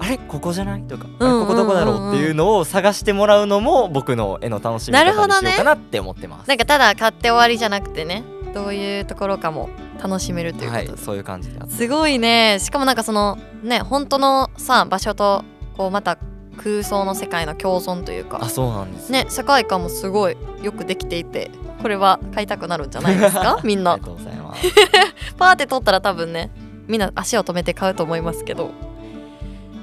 [0.00, 0.18] あれ？
[0.18, 0.82] ここじゃない？
[0.82, 1.30] とか、あれ？
[1.30, 2.10] ここどこだろう？
[2.10, 6.48] っていうのを探してもらうのも僕の絵の楽しみ方にしようかなって思ってます。
[6.48, 9.70] な、ね,、んかただ買って終わりじゃなくてねどういうところかも
[10.02, 12.58] 楽しめるということ、はい、そういう感じですごいね。
[12.60, 15.44] しかもなんかそのね本当のさ場所と
[15.76, 16.18] こうまた
[16.56, 18.38] 空想の世界の共存というか。
[18.42, 19.10] あそうなんです。
[19.10, 21.50] ね世界観もすごいよくできていて。
[21.82, 23.60] これは買いたくなるんじゃないですか？
[23.64, 23.92] みんな。
[23.92, 24.62] ありがとうございます。
[25.36, 26.50] パーって撮ったら多分ね
[26.86, 28.70] みんな足を止めて買うと思いますけど。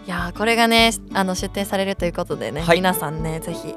[0.08, 3.76] いやこれがねあの出展されるということでね、はい、皆さんねぜひ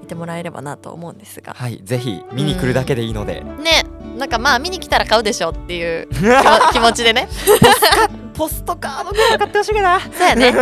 [0.00, 1.52] 見てもらえればなと思うんですが。
[1.52, 3.82] はいぜひ見に来るだけでいいので、ね
[4.16, 6.08] なんかまあ見に来たら買うでしょっていう
[6.72, 7.28] 気持ちでね。
[8.34, 10.00] ポストカード買ってほしいかな。
[10.00, 10.52] そうやね。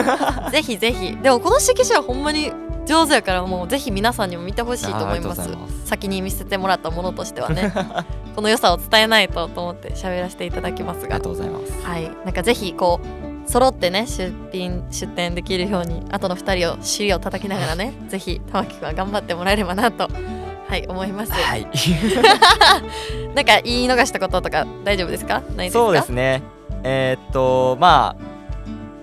[0.50, 1.16] ぜひぜひ。
[1.16, 2.53] でもこの色紙はほんまに
[2.86, 5.48] 上手やからもうぜひ皆さんにも見てほしいと思います。
[5.86, 7.72] 先に見せてもらったものとしてはね。
[8.36, 11.05] この良さを伝えないとと思って喋らせていただきますが。
[11.05, 11.72] ありがとうございます。
[11.82, 12.11] はい。
[12.24, 20.09] なんかぜひこう揃ってね出品出店できるようにあとの2人を尻を叩きながらねぜひ玉木くんは頑張ってもらえればなと
[20.72, 21.32] はい思います。
[21.32, 21.66] はい。
[23.36, 25.42] なんか言い逃したこととか大丈夫ですか？
[25.54, 25.84] ないですか？
[25.84, 26.42] そうですね。
[26.82, 28.22] えー、っとまあ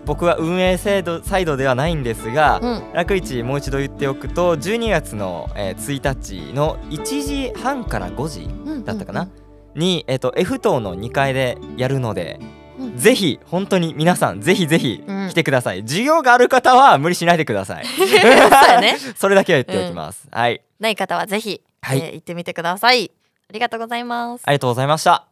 [0.08, 8.50] 僕は運営制度サイドではないんですが、うん、楽市もう一度言っておくと12月の、えー、1日の1時半から5時
[8.84, 9.34] だったかな、うんうん
[9.76, 12.48] うん、に、えーと、F 棟の2階でやるので、うん、
[12.96, 17.86] ぜひ本当に皆さんぜひぜひ来てください、うん、授業がある方は無理しないでください。
[17.90, 20.62] そうね、 それだけは言っておきます、はい。
[20.80, 23.12] ない方はぜひ、はい、えー、行ってみてください。
[23.50, 24.44] ありがとうございます。
[24.46, 25.26] ありがとうございました。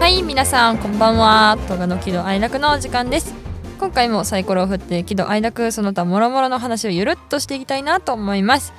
[0.00, 1.58] はい皆さんこんばんは。
[1.68, 3.47] 動画の喜怒哀楽のお時間です
[3.78, 8.72] 今回もサイコロを振って喜怒哀楽その他もろもろの話をゆるっとしていきたいなと思います。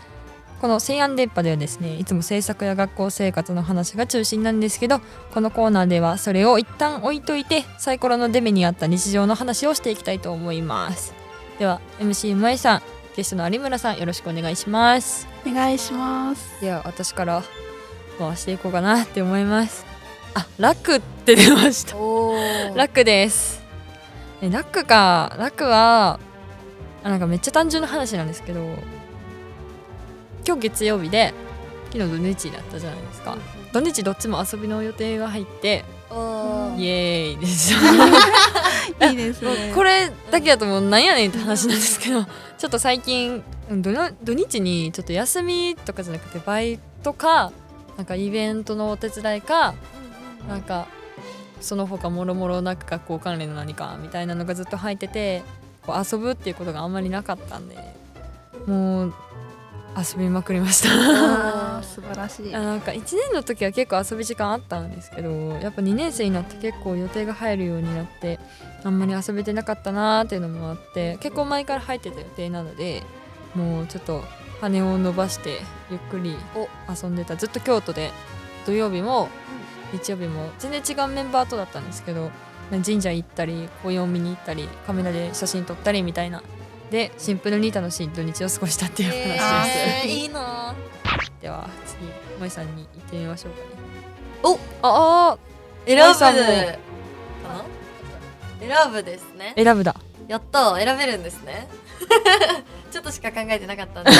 [0.61, 4.99] この西安電波ではですねいつも制作や学校生活の話が中心なんですけど
[5.33, 11.13] このコーナーではそれを一旦置いといてサイコロのデメにあった日常の話をしていきたいと思います。
[11.59, 12.81] では MC 萌さん
[13.15, 15.27] ゲストの有村さんよろしくお願いします。
[15.45, 17.43] お願いしますでは私から
[18.17, 19.85] 回していこうかなって思います
[20.35, 21.95] あ楽って出ました
[22.75, 23.58] 楽です。
[24.41, 25.35] 楽か。
[25.37, 26.19] 楽は
[27.03, 28.59] なんかめっちゃ単純な話なんですけど
[30.45, 31.33] 今日月曜日で
[31.91, 33.37] 昨日土日だったじゃないですか。
[33.71, 35.85] 土日どっちも遊びの予定が入って
[36.77, 37.75] イエーイでし
[38.99, 39.71] た いいですね。
[39.75, 47.51] これだけだともうなんやねんって話なんですけどちょっと最近土日にちょっと休みとかじゃなくてバイトか
[47.97, 49.75] なんかイベントのお手伝いか
[50.47, 50.87] なんか
[51.61, 55.43] その他もろもろなんか学校関連の何かみたいなのがずっと入ってて
[55.85, 57.77] こう遊ぶっていうことがあんまりなかったんで
[58.65, 59.13] もう
[59.97, 61.81] 遊びまくりました。
[61.81, 62.51] 素晴らしい。
[62.51, 68.39] なんか1年の時は結構遊び時間あったんですけどやっぱ2年生になって結構予定が入るようになって
[68.83, 73.03] あんまり遊べてなかったなーっていうのもあって結構前から入ってた予定なので
[73.55, 74.23] もうちょっと
[74.61, 76.35] 羽を伸ばしてゆっくり
[76.87, 77.35] 遊んでた。
[77.35, 78.11] ずっと京都で
[78.65, 79.27] 土曜日も
[79.93, 80.49] 日曜日も。
[80.59, 82.31] 全然違うメンバーとだったんですけど
[82.71, 86.43] 神社行ったり紅葉見に行ったりカメラで写真撮ったりみたいな。
[86.91, 90.75] でシンプルに楽しい土日を過ごしたっていう話です、えー、 いいな。
[91.41, 93.65] では次萌さんに行ってみましょうかね。
[94.43, 95.37] おああ
[95.85, 96.19] 選ぶ。
[96.19, 96.39] かな
[98.59, 99.53] 選ぶですね。
[99.55, 99.95] 選ぶだ。
[100.27, 101.67] やった選べるんですね。
[102.91, 104.19] ちょっとしか考えてなかったんで、 はい、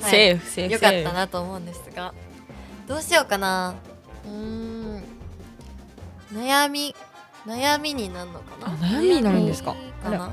[0.00, 2.14] セーフセーフよかったなと思うんですが。
[2.86, 3.74] どうしようかな。
[4.26, 4.87] うん
[6.32, 6.94] 悩み
[7.46, 8.76] 悩みになるのかな？
[8.76, 9.74] 悩みになるんですか？
[10.02, 10.30] かな？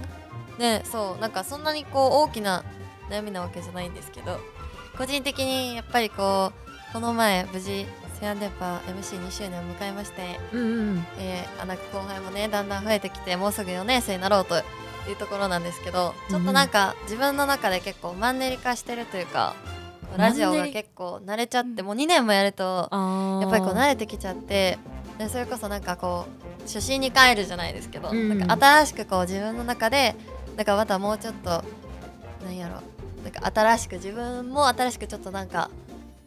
[0.58, 2.64] ねそうなんかそんなにこう大きな
[3.10, 4.40] 悩みなわけじゃないんですけど
[4.98, 6.52] 個人的にやっぱりこ
[6.90, 7.86] うこの前無事
[8.20, 14.62] セアン電波 MC2 周年を迎えまして、うんうんえー、あなんか後輩もねだんだん増えてきてもうすぐ4年生になろうとい
[15.12, 19.54] うところなんですけどちょっとなんか自分の中で結構マンネリ化してるというか
[20.16, 24.80] ラジオが結構慣れちゃってもう2年もやるとあやっぱりこう慣れてきちゃって
[25.18, 26.28] でそれこそなんかこ
[26.60, 28.38] う初心に帰るじゃないですけど、うん。
[28.38, 30.16] なんか新しくこう自分の中で
[30.58, 31.64] なんかまたもうちょっと
[32.44, 32.82] なんやろ
[33.24, 35.70] なんか新しく自分も新しくちょっとなんか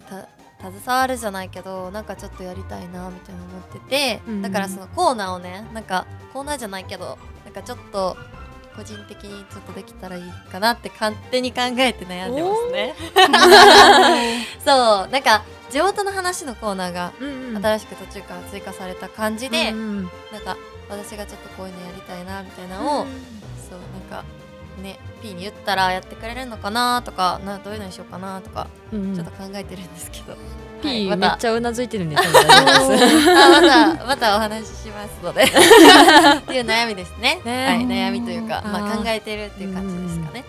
[0.09, 0.27] た
[0.71, 4.43] 携わるじゃないけどなんかちょっとやりたいなみたいな思ってて、うん。
[4.43, 8.17] だからそのコーナーをねなんかコーナーじゃないけどなんかちょっと
[8.79, 12.95] 個人的にちょっとできたらいいかなって勝手に考えて悩んでますね。
[14.65, 15.09] そう。
[15.09, 17.63] なんか地元の話のコーナーがうんうん。
[17.63, 20.11] 新しく途中から追加された感じで、うんうん。
[20.33, 20.57] なんか
[20.89, 23.07] 私がちょっとこういうのやりたいなみたいなのを、
[23.69, 24.25] そうなんか
[24.81, 29.15] ね P に言ったらやってくれるのかなとかなどういうのにしようかなとかうんうん。
[29.17, 30.37] ちょっと考えてるんですけど、
[30.83, 31.31] P はいまた。
[31.31, 32.39] めっちゃうなずいてるんで大丈
[32.87, 33.31] 夫です。
[33.31, 35.45] あまたまたお話ししますので。
[35.45, 35.47] っ
[36.43, 37.41] ていう悩みですね。
[37.45, 37.67] ね。
[37.67, 40.45] はい、悩みというかまあ、考えてるっていう感じですかね。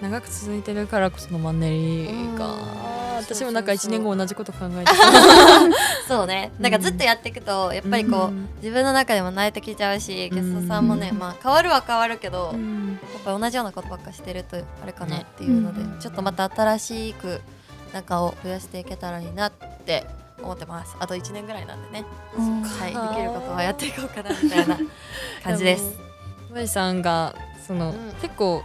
[0.00, 2.90] 長く続いてるからこそのマンネリかうん。
[3.20, 3.98] 私もなんか1そうそうそう。
[3.98, 4.90] 年後同じこと考えて
[6.08, 6.52] そうね。
[6.58, 12.98] なんかずっとやっていくとやっぱりこう、自分の中でも慣れてきちゃうしゲストさんもね、まあ変わるは変わるけど、うん。
[13.12, 17.42] やっぱ同じようなことばっかしてるとあれかなっていうので、ちょっとまた新しく
[17.92, 19.52] 中を増やしていけたらいいなっ
[19.84, 20.06] て
[20.42, 20.96] 思ってます。
[20.98, 22.04] あと1年ぐらいなんでね、
[22.36, 24.78] はい、できることはやっていこうかなみたいな
[25.42, 25.98] 感じです。
[26.52, 27.34] まりさんが
[27.66, 28.12] その、うん。
[28.20, 28.62] 結構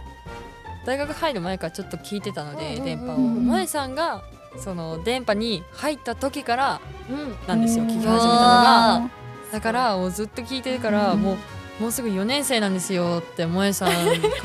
[0.84, 3.18] 大学入る前からちょっと聞いてたので、電波を。
[3.18, 4.22] まりさんが
[4.58, 7.84] その電波に入った時からうんなんですよ。
[7.84, 8.94] うん聞き始めたのが。
[8.96, 9.10] あ
[9.52, 11.36] だからもうずっと聞いてるから、もう
[11.78, 13.98] もうすぐ4年生なんですよって萌えさんか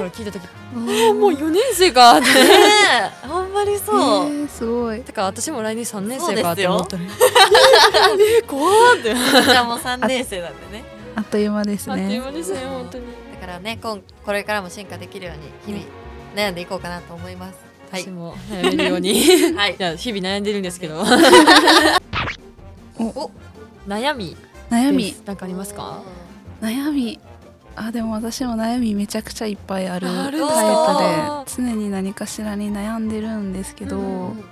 [0.04, 0.44] ら聞いた時
[0.76, 2.28] ああもう4年生かって。
[2.28, 2.34] ね
[3.24, 5.02] えあんまりそう、えー、すごい。
[5.02, 7.04] てか私も来年3年生かって思ったら
[8.20, 9.14] ええ怖ーって
[9.46, 10.84] じゃあもう3年生なんでね。
[11.16, 13.06] あっという間ですあっというね間ですね本当に。
[13.40, 15.38] だからね今これからも進化できるよう
[15.72, 15.86] に日々
[16.36, 17.56] 悩んでいこうかなと思います。
[17.92, 18.02] はい。
[18.04, 19.24] 私も悩めるように。
[19.56, 19.72] はい。
[19.72, 21.00] いや日々悩んでるんですけど。
[23.00, 23.32] お
[23.88, 24.36] 悩み
[24.70, 25.16] 悩み。
[25.26, 26.02] なんかありますか？
[26.62, 27.20] 悩み。
[27.76, 34.44] あでも私も悩みめちゃくちゃいっぱいあるタイプで常に何かしらに悩んでるんですけど、うん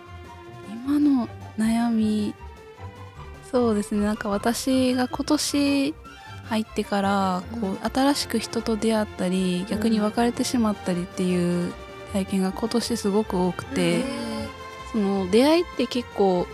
[0.71, 2.33] 今の悩み
[3.51, 4.05] そうですね。
[4.05, 5.93] なんか私が今年
[6.45, 11.73] 入ってからこう新しく人と出会ったり逆に別れてしまったりっていう
[12.13, 14.03] 体験が今年すごく多くて、
[14.91, 16.47] その出会いって結構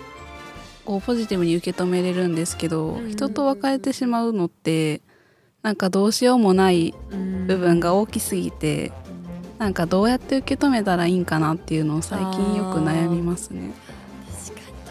[0.84, 3.10] こうポジティブに受け止めれるんですけど、うん。
[3.10, 5.02] 人と別れてしまうのって
[5.66, 6.94] なんかどうしようもない
[7.48, 8.92] 部分が大きすぎて、
[9.58, 13.72] なんかどうやって受け止めたらいいんかなっていうのを最近よく悩みますね。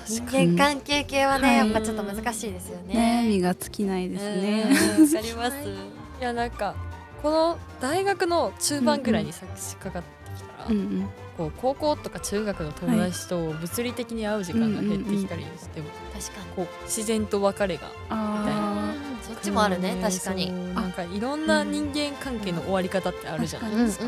[0.05, 3.23] 人間関係系はね、はいやっぱちょっと難しいですよね。
[3.25, 4.65] 悩みが尽きないですね。
[4.99, 5.57] うんわかります。
[6.21, 6.75] いやなんか
[7.23, 16.47] この大学の中盤ぐらいに差し掛かってきたら、うんうんこう高校とか中学の友達と物理的に会う時間が減ってきたりしても、確かに。
[16.57, 18.95] こう自然と別れがあ
[19.27, 20.03] そっちもあるね、うん。
[20.03, 20.75] 確かに。
[20.75, 24.05] なんかいろんな人間関係の終わり方ってあるじゃないですか,、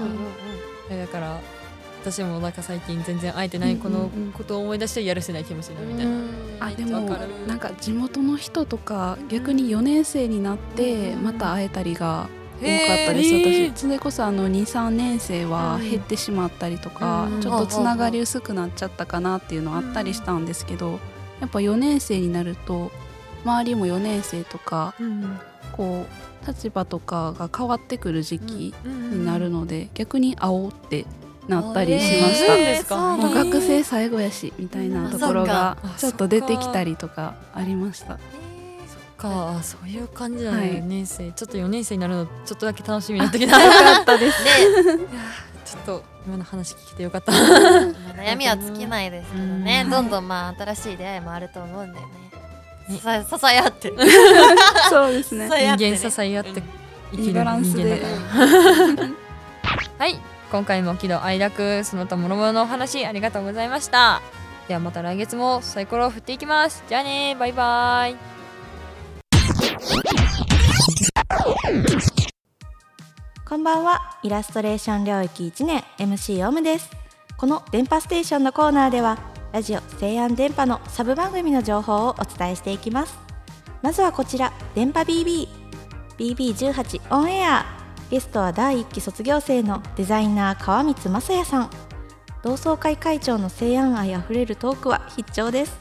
[0.90, 1.40] だから
[2.02, 6.26] 私もなんか最近全然会えてないこのことを思い出してやるせない気持ちになるみたいな、ー
[6.60, 7.00] あでも
[7.48, 12.28] なんか地元の人とか逆に4年生になってまた会えたりが
[12.60, 15.90] 多かったです、私それこそあの23年生はうん。
[15.90, 21.00] 減ってしまったりとか、うんちょっとつながり薄くなっちゃったかなっていうのはあったりしたんですけど、
[21.40, 22.92] やっぱ4年生になると
[23.46, 25.38] 周りも4年生とかうん
[25.72, 26.06] こ
[26.44, 31.04] う立場とかが変わってくる時期うんになるので、逆に会おうって
[31.48, 32.56] なったりしました。
[32.56, 32.94] えーですか。
[32.94, 38.18] そうもう学生最後やしみたいなところがちょっと出てきたりとかありました。
[39.16, 39.60] か。
[39.62, 40.70] そういう感じだね、はい。
[40.82, 41.32] 4年生。
[41.32, 43.58] ちょっと4年生になるのちょっとだけ楽しみになってきた。
[43.62, 44.44] よかったです。
[44.44, 44.50] ね、
[45.64, 47.32] ちょっと今の話聞けてよかった。
[47.32, 47.42] ま あ
[48.16, 49.90] 悩みは尽きないですけどね、うん。
[49.90, 52.25] どんどんまあ新しい出会いもあると思うんだよね。
[52.88, 53.92] ねさ支え合って。
[54.90, 55.48] そうですね。
[55.48, 56.62] 人間支え合って
[57.10, 57.82] 生きるいいバランスで。
[57.82, 59.10] 人間だから。
[59.98, 60.20] はい。
[60.52, 64.22] 今回も喜怒哀楽その他諸々のお話ありがとうございました。
[64.68, 66.84] ではまた来月もサイコロを振っていきます。
[66.88, 67.36] じゃあね。
[67.38, 68.16] バイバイ。
[73.48, 74.18] こんばんは。
[74.22, 76.90] イラストレーション領域1年 MC オムです。
[77.36, 79.18] この電波ステーションのコーナーでは
[79.56, 83.18] ラジオ西安電波のサブ番組の情報をお伝えしていきます。
[83.80, 85.48] まずはこちら電波 BB
[86.18, 87.64] BB18 オンエア。
[88.10, 91.70] ゲストは第1期卒業生のデザイナー川光雅也さん。
[92.42, 95.80] 同窓会会長の西安愛あふれるトークは必聴です。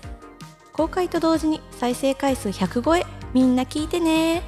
[0.72, 3.06] 公開と同時に再生回数100超え。
[3.34, 4.42] みんな聞いてね。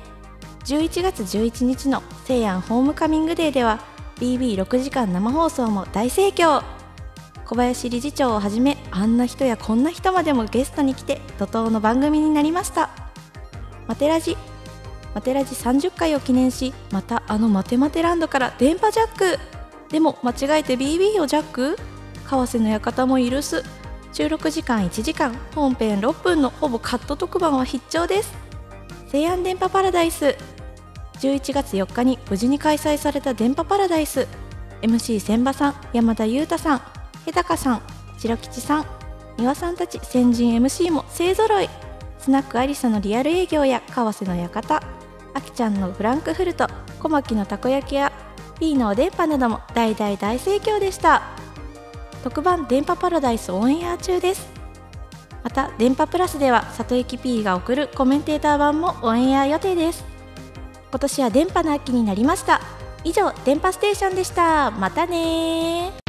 [0.63, 3.81] 11月11日の西安ホームカミングデーでは
[4.21, 6.76] BB6 時間生放送も大盛況。
[7.47, 12.89] 小林理事長をはじめあんな人やこんな人までもゲストに来て怒涛の番組になりました。
[13.87, 14.35] マテラジ。
[15.15, 19.39] マテラジ30回を記念しまたあのマテマテランドから電波ジャック。
[19.89, 21.77] でも間違えて BB をジャック？
[21.77, 21.81] 為
[22.25, 23.63] 替の館も許す。
[24.11, 28.33] 収録時間1時間本編6分のほぼカット特番は必聴です。
[29.07, 30.35] 西安電波パラダイス。
[31.21, 34.27] 11月4日に無事に開催された電波パラダイス。
[34.81, 36.96] MC 千葉さん山田裕太さん。
[37.27, 37.81] 日高さん
[38.17, 38.85] 白吉さん
[39.35, 41.69] 丹羽さんたち先人 MC も勢ぞろい。
[42.19, 44.81] スナックアリサのリアル営業や為替の館。
[45.33, 46.67] あきちゃんのフランクフルト
[46.99, 48.13] 小牧のたこ焼きや
[48.59, 51.21] P のおでんぱなども大大大盛況でした。
[52.23, 54.49] 特番電波パラダイスオンエア中です。
[55.43, 60.05] また電波プラスでは里駅 P が送るコメンテーター版もオンエア予定です。
[60.89, 62.61] 今年は電波の秋になりました。
[63.03, 64.71] 以上電波ステーションでした。
[64.71, 66.06] またね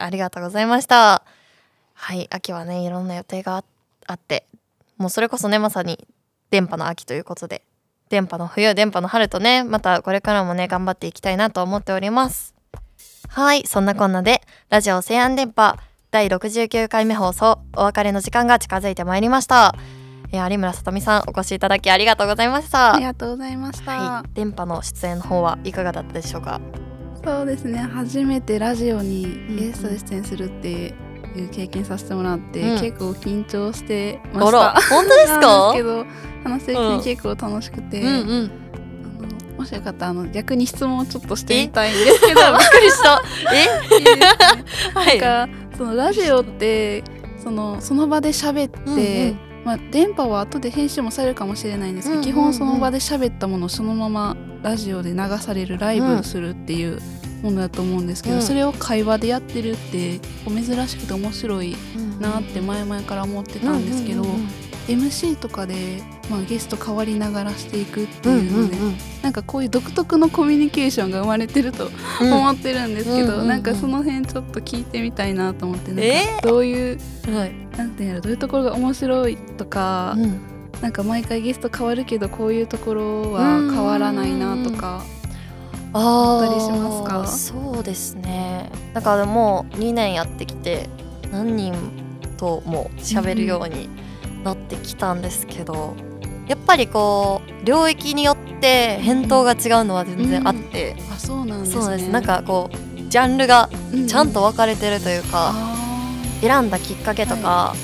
[0.00, 1.22] ありがとうございました。
[1.94, 3.64] はい秋はねいろんな予定が
[4.06, 4.46] あって
[4.96, 6.06] もうそれこそねまさに
[6.50, 7.62] 電波の秋ということで
[8.08, 12.54] 電波の冬電波の春とねまたこれからもね頑張っていきたいなと思っております。
[13.28, 15.76] はいそんなこんなでラジオ西安電波
[16.10, 19.74] 第69回目放送お別れの時間が近づいてまいりました。
[20.30, 22.94] えー、有村さとみさんお越しいただきありがとうございました。
[22.94, 26.60] ありがとうございました、はい、電波の出演の方はいかがだったでしょうか？
[27.28, 27.78] そうですね。
[27.78, 29.26] 初めてラジオに
[29.58, 30.94] ゲストで出演するって
[31.36, 34.80] いう経験させてもらって、うん、結構緊張してました。
[34.88, 35.72] 本当ですか？
[35.74, 36.06] けど
[36.42, 38.28] 話してるうち結構楽しくて、うんうん。
[38.28, 38.50] うん
[39.58, 42.40] もしよかったらあの逆に質問をちょっとしてみたいんですけど。
[42.56, 43.20] びっくりした。
[43.52, 45.18] え？
[45.18, 47.02] なんかそのラジオって
[47.42, 49.00] そのその場で喋って、うんう
[49.32, 49.38] ん。
[49.64, 57.00] まあ、電波は後で編集もされるかもしれないんですけど、うんうんうん、基本その場で喋ったものをそのままラジオで流されるライブするっていう
[57.42, 61.76] ものだと思うんですけど、うん、それを会話でやってるって珍しくて面白い
[62.20, 64.24] なって前々から思ってたんですけど、
[64.88, 68.76] MC とかで、まあ、ゲスト変わりながらしていくっていうので、
[69.22, 80.40] なんかこういう独特のコミュニケーションが生まれてると思ってるんですけど、なんかその辺ちょっと聞いてみたいなと思ってなんかどういう、えー、はい、なんていうのどういうところが面白いとか、うん、
[80.80, 85.04] なんか毎回ゲスト変わるけどこういうところは変わらないなとか。
[85.92, 87.26] あったりしますか？
[87.26, 88.70] そうですね。
[88.94, 90.88] だからもう2年やってきて
[91.32, 91.74] 何人
[92.36, 93.88] とも喋るように
[94.44, 95.94] なってきたんですけど、
[96.46, 102.10] やっぱりこう領域によって返答が違うのは全然あって、うん、あそうなんです、ね、そうです。
[102.10, 102.76] なんかこう
[103.10, 103.68] ジャンルが
[104.06, 105.52] ちゃんと分かれてるというか、
[106.42, 107.78] うん、選んだきっかけとか、はい、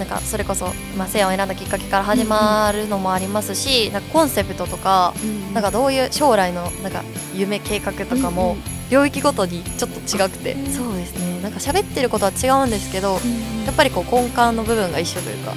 [0.00, 5.12] なんかそれこそ、まあ、性を選んだきっかけから始まるのもありますし、うん、なんかコンセプトとか、
[5.52, 8.56] なんかどういう将来のなんか夢計画とかも、
[8.90, 11.42] 領域ごとにちょっと違くて、そうですね。
[11.42, 13.20] なんか喋ってることは違うんですけど、
[13.66, 15.56] やっぱりこう根幹の部分が一緒というか、考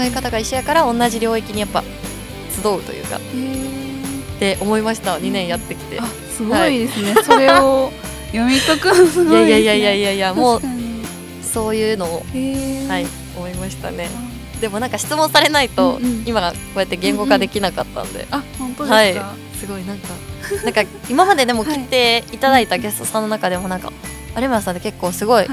[0.00, 3.20] え方が一緒やから同じ領域にやっぱ集うというかっ
[4.38, 5.98] て思いました2年やってきて。
[6.36, 7.90] すごいですね、はい、それを
[8.26, 10.62] 読み解くのすごい、ね、 いやいやいやいやいやもう
[11.42, 12.24] そういうのを。
[12.88, 14.08] はい思いましたね。
[14.60, 20.08] でもなんか質問されないと、今こうやって言語化できなかったんで、あ本当ですか、はい、すごいなんか。
[20.64, 23.92] なんか今まででも 来ていただいたゲストさんの中でもなんか
[24.36, 25.46] 有村さんって結構すごい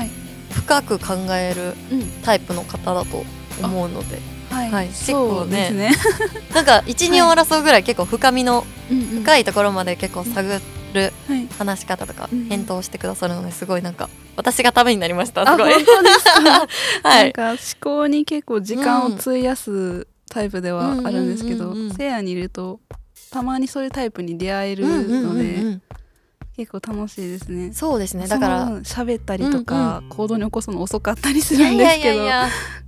[0.51, 1.75] 深く考える
[2.23, 3.25] タイプの方だと
[3.61, 4.19] 思うので、
[4.49, 5.69] はい、はい、結構ね。
[5.71, 5.91] ね。
[6.53, 10.61] なんか一二を争うぐらい結構深みの深いところまで結構探
[10.93, 11.13] る
[11.57, 15.45] 話し方とか返答してくださるのですごいなんか私がためになりました。
[15.45, 15.73] すごい。
[17.03, 22.79] はい、なんか思考に結構時間を費やすタイプではあるんですけど、せいやにいると
[23.31, 25.79] たまにそういうタイプに出会えるので、
[26.57, 27.73] 結構楽しいですね。
[27.73, 28.27] そうですね。
[28.27, 32.19] だから喋ったりとか、行動に起こすの遅かったりするんですけど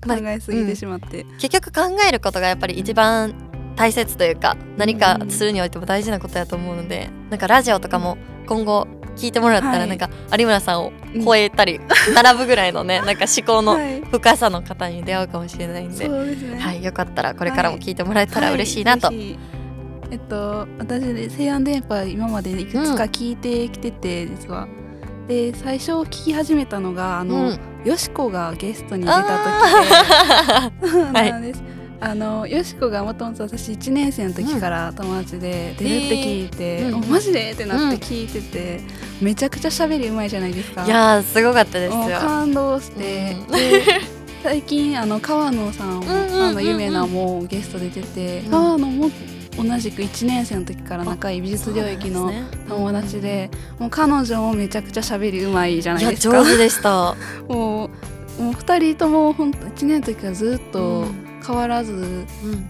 [0.05, 3.33] 考えすぎてしまって、結局考えることがやっぱり一番
[3.77, 8.17] 大切というか何かするにおいても大事なことやと思うのでなんかラジオとかも
[8.47, 8.87] 今後
[9.17, 10.93] 聞いてもらったらなんか有村さんを
[11.23, 11.79] 超えたり
[12.13, 13.77] 並ぶぐらいのね なんか思考の
[14.11, 19.09] 深さの方に出会うかもしれないんで、はい、よかったらこれからも聞いてもらえたら嬉しいなと。
[20.09, 24.67] えっと私で西安電波今までいくつか聞いてきてて、うん、実は。
[25.27, 31.63] で最初聞き始めたのがあの、うん、よしこがゲストに出た時で、 そうなんです。
[31.99, 37.51] あのよしこがもともと私1年生の時から友達で出るって聞いて、えー、マジで？
[37.51, 38.81] ってなって聞いてて、
[39.19, 40.85] うん、めちゃくちゃ喋りうまいじゃないですか。
[40.85, 42.19] いやすごかったですよ。
[42.19, 43.55] 感動して、うん、
[44.43, 49.09] 最近あの川野さん、あの有名なもうゲストで出て、うん、川野も
[49.57, 52.31] 同じく1年生の時から仲いい美術領域の
[52.69, 56.43] 友達で、ね、もう彼女もめちゃくちゃ喋りうまいじゃないですか。
[56.43, 57.15] 上手でした。
[57.49, 57.89] も
[58.37, 61.05] うもう2人とも本当1年の時からずっと
[61.47, 62.25] 変わらず、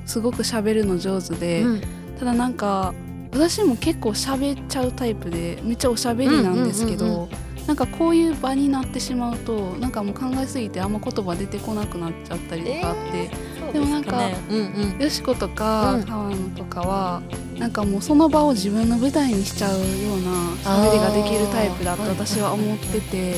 [0.05, 1.81] すごく喋るの上手で、うん、
[2.19, 2.93] ただなんか
[3.31, 7.27] 私も結構喋っちゃうタイプでめっちゃおしゃべりなんですけど、
[7.65, 17.21] なんかこういう場になってしまうとなんかもう考えすぎてあんま言葉出てこなくなっちゃったりとかあって、えー、でもなんか、うんうん、よしことか川野とかは、
[17.57, 20.31] なんかもうその場を自分の舞台にしちゃうような
[20.63, 23.33] 喋りができるタイプだと私は思ってて、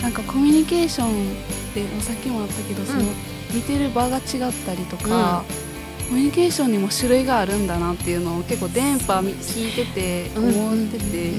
[0.00, 1.34] なんかコミュニケーションっ
[1.74, 3.02] てさっきもあったけど、その
[3.54, 4.22] 見てる場が違っ
[4.66, 5.44] たりとか、
[6.08, 11.32] コミュニケーションにも種類があるんだなっていうのを結構電波聞いてて思ってて、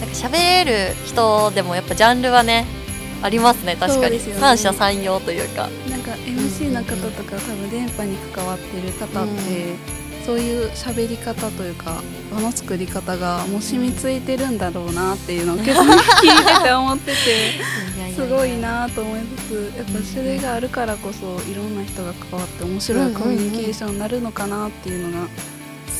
[0.00, 2.66] なんか喋れる人でもやっぱジャンルはね
[3.22, 5.68] ありますね確かに、ね、三者三様というか。
[5.88, 9.76] なんか MC の方とか、多分電波に関わってる方って、うん、
[10.24, 12.00] そういう喋り方というか
[12.32, 17.14] 場の作り方がもう染みついてるんだろうなっていうのを結構聞いてて思ってて
[18.14, 25.28] すごいなと思いつつやっぱ種類があるからこそいろんな人が関わって面白いコミュニケーションになるのかなっていうのが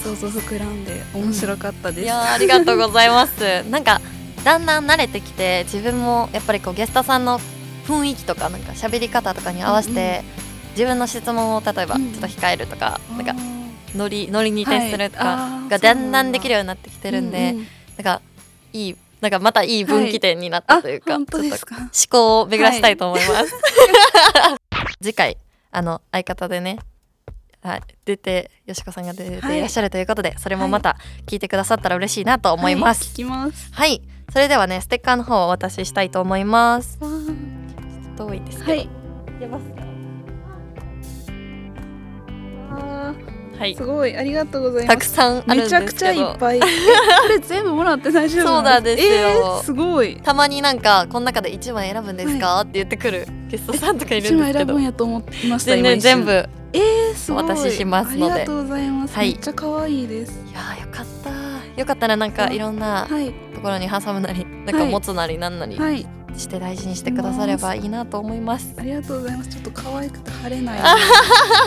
[0.04, 3.64] 想像膨らんで面白かったです、うん、いやありがとうございます。
[3.70, 4.00] なんか
[4.44, 7.40] だんだん慣れてきて自分もやっぱりこうゲストさんの
[7.86, 13.51] 雰囲気とかなんか喋り方とかに合わせて、うんうん、自分の質問を例えばちょっと控えるとか、うん、なんか
[13.96, 18.22] ノリノリに徹するとかがだんだんできるようになってきてるんで、なんか
[18.72, 21.58] いいなんかまたいい分岐点になったというか、はい、ちょっと思
[22.10, 24.58] 考を巡らしたいと思います、はい、
[25.00, 25.38] 次回
[25.70, 26.78] あの相方でね
[27.62, 33.22] はい、出てよしこさんが出ていらっしゃるということで、はい、それもまた聞いてくださったら嬉しいなと思います。
[33.22, 33.70] ます。
[33.72, 36.98] はい、それではねステッカーの方をお渡ししたいと思います。
[38.16, 38.72] 遠いですけど。
[38.72, 38.88] はい。
[39.38, 39.82] 出ますか。
[43.62, 44.96] はい、すごいありがとうございます。
[44.96, 46.58] たくさんめちゃくちゃいっぱい。
[46.58, 46.66] こ
[47.28, 48.46] れ全部もらって大丈夫？
[48.48, 50.16] そうなんですよ、えー、すごい。
[50.16, 54.40] たまになんかこの中で一枚選ぶんですか、はい、って言ってくるゲストさんとかいるんですけど。
[54.40, 55.74] 一枚選ぶんやと思ってました。
[55.76, 56.32] 全然全部。
[56.32, 57.44] えー、すごい。
[57.44, 58.32] お渡ししますので。
[58.32, 60.32] ありがとうございます、はい、めっちゃ可愛いです。
[60.50, 61.80] いやよかった。
[61.80, 62.58] よかったらなんかい。
[62.58, 63.06] ろんな
[63.54, 66.04] ところに挟むなり、なんか持つなりなんなり、はい、
[66.36, 68.74] して大事にしてくださればいいなと思います。
[68.78, 69.50] ありがとうございます。
[69.50, 70.80] ちょっと可愛くて晴れない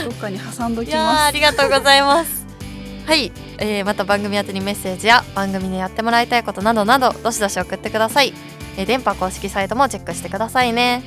[0.03, 1.21] どっかに挟んどきます。
[1.23, 2.45] ありがとうございます。
[3.05, 8.33] はい、えー、また番組宛にメッセージや番組でやってもらいたいことなどなどどしどし送ってください、
[8.77, 11.03] えー、電波公式サイトもチェックしてくださいね、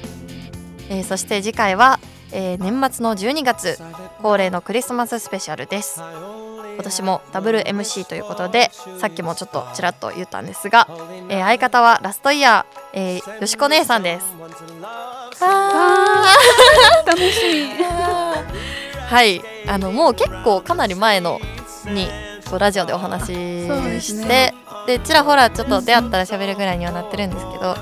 [0.88, 1.98] えー、そして次回は
[2.32, 3.78] えー、年末の12月
[4.20, 6.00] 恒例のクリスマススペシャルです
[6.74, 10.86] 今年もダブル MC ということでさっきもちょっとちらっと言ったんですが、
[11.28, 14.26] えー、相方はラストイヤー、えー、よしこ姉さんです。
[17.06, 19.40] 楽しみはい。
[19.66, 21.40] あのもう結構かなり前の
[21.86, 22.08] に
[22.48, 23.32] こうラジオでお話し
[24.02, 24.54] して、
[24.86, 27.76] で、ね、ちらほらちょっと出会ったら喋るぐらいにはなってるんですけど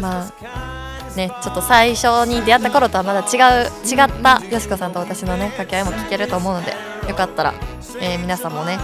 [0.00, 6.74] まあねちょっと最初に出会った頃とはまだ違う違ったよしこさんと私のね掛け合いも聞けると思うので
[7.08, 7.54] よかったら、
[8.00, 8.78] えー、皆さんもね、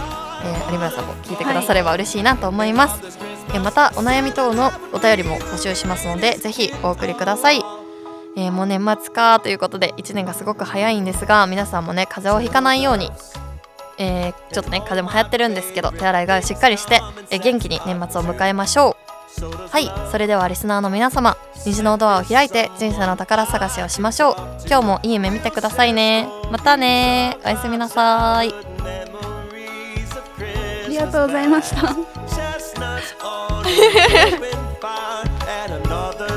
[0.69, 3.13] え、有村さんも聞いてくだされば嬉しいなと思います、はい、
[3.55, 7.61] えまたお悩み等のお便りも募集しますのでぜひお送りください。
[8.35, 13.11] え、もう年末かということで1年がすごく早いんですが皆さんもね風邪をひかないように
[13.97, 19.02] え、ちょっとね風邪も流行ってるんですけど手洗いがしっかりして、え、元気に年末を迎えましょう。
[19.41, 24.35] はいそれではリスナーの皆様虹のドアを開いて人生の宝探しをしましょう。
[24.67, 26.27] 今日もいい夢見てくださいね。
[26.51, 27.37] またね。
[27.45, 28.53] おやすみなさい。
[28.53, 28.55] あ
[30.89, 31.95] りがとうございました